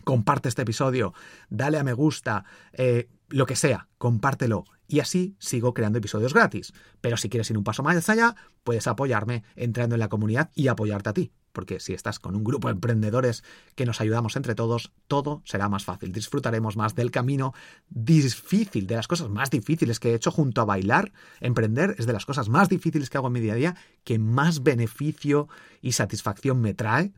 comparte 0.03 0.49
este 0.49 0.63
episodio, 0.63 1.13
dale 1.49 1.77
a 1.77 1.83
me 1.83 1.93
gusta, 1.93 2.45
eh, 2.73 3.09
lo 3.29 3.45
que 3.45 3.55
sea, 3.55 3.87
compártelo. 3.97 4.65
Y 4.87 5.01
así 5.01 5.35
sigo 5.39 5.73
creando 5.73 5.99
episodios 5.99 6.33
gratis. 6.33 6.73
Pero 7.01 7.17
si 7.17 7.29
quieres 7.29 7.49
ir 7.49 7.57
un 7.57 7.63
paso 7.63 7.83
más 7.83 8.09
allá, 8.09 8.35
puedes 8.63 8.87
apoyarme 8.87 9.43
entrando 9.55 9.95
en 9.95 9.99
la 9.99 10.07
comunidad 10.07 10.49
y 10.55 10.69
apoyarte 10.69 11.09
a 11.09 11.13
ti. 11.13 11.31
Porque 11.51 11.79
si 11.79 11.93
estás 11.93 12.19
con 12.19 12.35
un 12.35 12.43
grupo 12.43 12.67
de 12.67 12.73
emprendedores 12.73 13.43
que 13.75 13.85
nos 13.85 13.99
ayudamos 13.99 14.35
entre 14.35 14.55
todos, 14.55 14.93
todo 15.07 15.41
será 15.43 15.67
más 15.67 15.83
fácil. 15.83 16.13
Disfrutaremos 16.13 16.77
más 16.77 16.95
del 16.95 17.11
camino 17.11 17.53
difícil, 17.89 18.87
de 18.87 18.95
las 18.95 19.07
cosas 19.07 19.29
más 19.29 19.49
difíciles 19.49 19.99
que 19.99 20.11
he 20.11 20.13
hecho 20.13 20.31
junto 20.31 20.61
a 20.61 20.65
bailar. 20.65 21.11
Emprender 21.41 21.95
es 21.97 22.05
de 22.05 22.13
las 22.13 22.25
cosas 22.25 22.47
más 22.47 22.69
difíciles 22.69 23.09
que 23.09 23.17
hago 23.17 23.27
en 23.27 23.33
mi 23.33 23.39
día 23.39 23.53
a 23.53 23.57
día, 23.57 23.75
que 24.03 24.19
más 24.19 24.63
beneficio 24.63 25.49
y 25.81 25.93
satisfacción 25.93 26.61
me 26.61 26.73
trae 26.73 27.11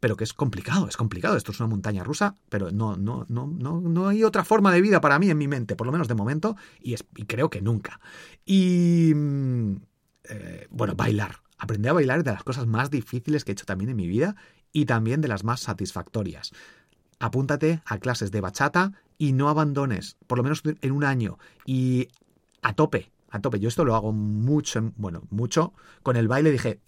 pero 0.00 0.16
que 0.16 0.24
es 0.24 0.32
complicado, 0.32 0.88
es 0.88 0.96
complicado. 0.96 1.36
Esto 1.36 1.52
es 1.52 1.60
una 1.60 1.68
montaña 1.68 2.04
rusa, 2.04 2.34
pero 2.48 2.70
no, 2.70 2.96
no, 2.96 3.26
no, 3.28 3.46
no, 3.46 3.80
no 3.80 4.08
hay 4.08 4.24
otra 4.24 4.44
forma 4.44 4.72
de 4.72 4.80
vida 4.80 5.00
para 5.00 5.18
mí 5.18 5.30
en 5.30 5.38
mi 5.38 5.48
mente, 5.48 5.76
por 5.76 5.86
lo 5.86 5.92
menos 5.92 6.08
de 6.08 6.14
momento, 6.14 6.56
y, 6.80 6.94
es, 6.94 7.04
creo 7.26 7.50
que 7.50 7.60
nunca. 7.62 8.00
Y 8.44 9.12
mm, 9.14 9.76
eh, 10.24 10.66
bueno, 10.70 10.94
bailar. 10.94 11.40
Aprender 11.58 11.90
a 11.90 11.94
bailar 11.94 12.18
es 12.18 12.24
de 12.24 12.32
las 12.32 12.44
cosas 12.44 12.66
más 12.66 12.90
difíciles 12.90 13.44
que 13.44 13.52
he 13.52 13.54
hecho 13.54 13.64
también 13.64 13.90
en 13.90 13.96
mi 13.96 14.06
vida 14.06 14.36
y 14.72 14.84
también 14.84 15.20
de 15.22 15.28
las 15.28 15.42
más 15.42 15.60
satisfactorias. 15.60 16.52
Apúntate 17.18 17.80
a 17.86 17.98
clases 17.98 18.30
de 18.30 18.42
bachata 18.42 18.92
y 19.16 19.32
no 19.32 19.48
abandones, 19.48 20.16
por 20.26 20.36
lo 20.36 20.44
menos 20.44 20.62
en 20.64 20.92
un 20.92 21.04
año, 21.04 21.38
y 21.64 22.08
a 22.60 22.74
tope, 22.74 23.10
a 23.30 23.40
tope. 23.40 23.58
Yo 23.58 23.68
esto 23.68 23.86
lo 23.86 23.94
hago 23.94 24.12
mucho, 24.12 24.92
bueno, 24.96 25.22
mucho. 25.30 25.72
Con 26.02 26.16
el 26.16 26.28
baile 26.28 26.50
dije, 26.50 26.80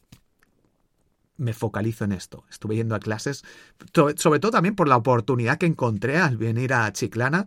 me 1.38 1.55
focalizo 1.55 2.05
en 2.05 2.12
esto. 2.12 2.44
Estuve 2.51 2.77
yendo 2.77 2.94
a 2.94 3.01
clases, 3.01 3.44
sobre 4.16 4.40
todo 4.40 4.51
también 4.51 4.74
por 4.74 4.88
la 4.88 4.96
oportunidad 4.96 5.57
que 5.57 5.66
encontré 5.66 6.18
al 6.18 6.37
venir 6.37 6.74
a 6.74 6.92
Chiclana, 6.92 7.46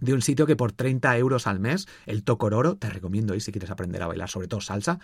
de 0.00 0.14
un 0.14 0.22
sitio 0.22 0.46
que 0.46 0.54
por 0.54 0.70
30 0.70 1.16
euros 1.18 1.46
al 1.46 1.58
mes, 1.58 1.88
el 2.06 2.22
Tocororo, 2.22 2.76
te 2.76 2.88
recomiendo 2.88 3.34
ir 3.34 3.42
si 3.42 3.50
quieres 3.50 3.70
aprender 3.70 4.02
a 4.02 4.06
bailar, 4.06 4.28
sobre 4.28 4.46
todo 4.46 4.60
salsa. 4.60 5.00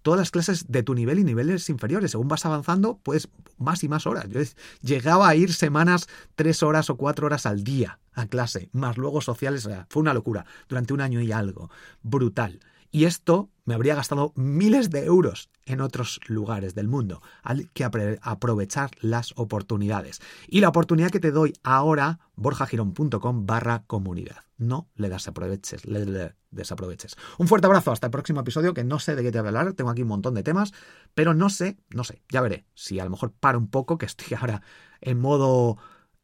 todas 0.00 0.18
las 0.18 0.30
clases 0.30 0.66
de 0.68 0.82
tu 0.82 0.94
nivel 0.94 1.18
y 1.18 1.24
niveles 1.24 1.68
inferiores. 1.68 2.12
Según 2.12 2.28
vas 2.28 2.46
avanzando, 2.46 2.98
pues 3.02 3.28
más 3.58 3.84
y 3.84 3.88
más 3.88 4.06
horas. 4.06 4.26
Yo 4.28 4.40
llegaba 4.80 5.28
a 5.28 5.36
ir 5.36 5.52
semanas, 5.52 6.08
tres 6.34 6.62
horas 6.62 6.90
o 6.90 6.96
cuatro 6.96 7.26
horas 7.26 7.46
al 7.46 7.62
día 7.62 7.98
a 8.14 8.26
clase, 8.26 8.68
más 8.72 8.96
luego 8.96 9.20
sociales. 9.20 9.68
fue 9.88 10.00
una 10.00 10.14
locura. 10.14 10.46
Durante 10.68 10.94
un 10.94 11.00
año 11.00 11.20
y 11.20 11.32
algo. 11.32 11.70
Brutal. 12.02 12.60
Y 12.94 13.06
esto 13.06 13.48
me 13.64 13.72
habría 13.72 13.94
gastado 13.94 14.34
miles 14.36 14.90
de 14.90 15.06
euros 15.06 15.48
en 15.64 15.80
otros 15.80 16.20
lugares 16.26 16.74
del 16.74 16.88
mundo. 16.88 17.22
Hay 17.42 17.64
que 17.72 17.84
aprovechar 17.84 18.90
las 19.00 19.32
oportunidades. 19.36 20.20
Y 20.46 20.60
la 20.60 20.68
oportunidad 20.68 21.10
que 21.10 21.18
te 21.18 21.30
doy 21.30 21.54
ahora, 21.62 22.20
borjagirón.com 22.36 23.46
barra 23.46 23.84
comunidad. 23.86 24.44
No 24.58 24.90
le 24.94 25.08
desaproveches, 25.08 25.86
le, 25.86 26.34
desaproveches. 26.50 27.16
Un 27.38 27.48
fuerte 27.48 27.66
abrazo, 27.66 27.92
hasta 27.92 28.08
el 28.08 28.10
próximo 28.10 28.40
episodio, 28.40 28.74
que 28.74 28.84
no 28.84 28.98
sé 28.98 29.16
de 29.16 29.22
qué 29.22 29.32
te 29.32 29.40
voy 29.40 29.46
a 29.46 29.48
hablar, 29.48 29.72
tengo 29.72 29.90
aquí 29.90 30.02
un 30.02 30.08
montón 30.08 30.34
de 30.34 30.42
temas, 30.42 30.74
pero 31.14 31.32
no 31.32 31.48
sé, 31.48 31.78
no 31.94 32.04
sé, 32.04 32.20
ya 32.30 32.42
veré. 32.42 32.66
Si 32.74 33.00
a 33.00 33.04
lo 33.04 33.10
mejor 33.10 33.32
paro 33.32 33.58
un 33.58 33.68
poco, 33.68 33.96
que 33.96 34.06
estoy 34.06 34.36
ahora 34.38 34.60
en 35.00 35.18
modo, 35.18 35.78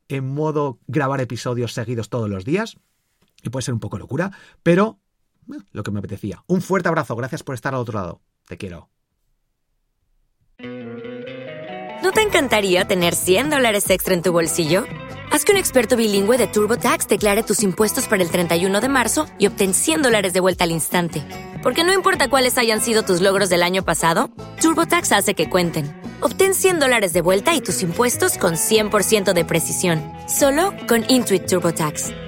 en 0.09 0.29
modo 0.29 0.81
grabar 0.87 1.23
episodios 1.23 1.73
seguidos 1.73 2.11
todos 2.11 2.29
los 2.29 2.45
días, 2.45 2.77
y 3.43 3.49
puede 3.49 3.63
ser 3.63 3.73
un 3.73 3.81
poco 3.81 3.99
locura, 3.99 4.33
pero 4.63 5.01
lo 5.73 5.83
que 5.83 5.91
me 5.91 5.99
apetecía. 5.99 6.43
Un 6.47 6.63
fuerte 6.63 6.89
abrazo, 6.89 7.17
gracias 7.17 7.43
por 7.43 7.55
estar 7.55 7.75
al 7.75 7.81
otro 7.81 7.99
lado. 7.99 8.21
Te 8.47 8.57
quiero. 8.57 8.89
¿No 12.03 12.13
te 12.13 12.23
encantaría 12.23 12.87
tener 12.87 13.15
100 13.15 13.51
dólares 13.51 13.91
extra 13.91 14.15
en 14.15 14.23
tu 14.23 14.33
bolsillo? 14.33 14.85
Haz 15.31 15.45
que 15.45 15.53
un 15.53 15.59
experto 15.59 15.97
bilingüe 15.97 16.39
de 16.39 16.47
TurboTax 16.47 17.07
declare 17.07 17.43
tus 17.43 17.63
impuestos 17.63 18.09
para 18.09 18.23
el 18.23 18.31
31 18.31 18.81
de 18.81 18.89
marzo 18.89 19.27
y 19.39 19.47
obtén 19.47 19.75
100 19.75 20.03
dólares 20.03 20.33
de 20.33 20.41
vuelta 20.41 20.65
al 20.65 20.71
instante. 20.71 21.23
Porque 21.63 21.85
no 21.85 21.93
importa 21.93 22.31
cuáles 22.31 22.57
hayan 22.57 22.81
sido 22.81 23.03
tus 23.03 23.21
logros 23.21 23.51
del 23.51 23.63
año 23.63 23.85
pasado, 23.85 24.31
TurboTax 24.61 25.13
hace 25.13 25.35
que 25.35 25.51
cuenten. 25.51 25.95
Obtén 26.21 26.55
100 26.55 26.81
dólares 26.81 27.13
de 27.13 27.21
vuelta 27.21 27.55
y 27.55 27.61
tus 27.61 27.83
impuestos 27.83 28.39
con 28.39 28.55
100% 28.55 29.35
de 29.35 29.45
precisión, 29.45 30.03
solo 30.29 30.73
con 30.89 31.05
Intuit 31.09 31.47
TurboTax. 31.47 32.28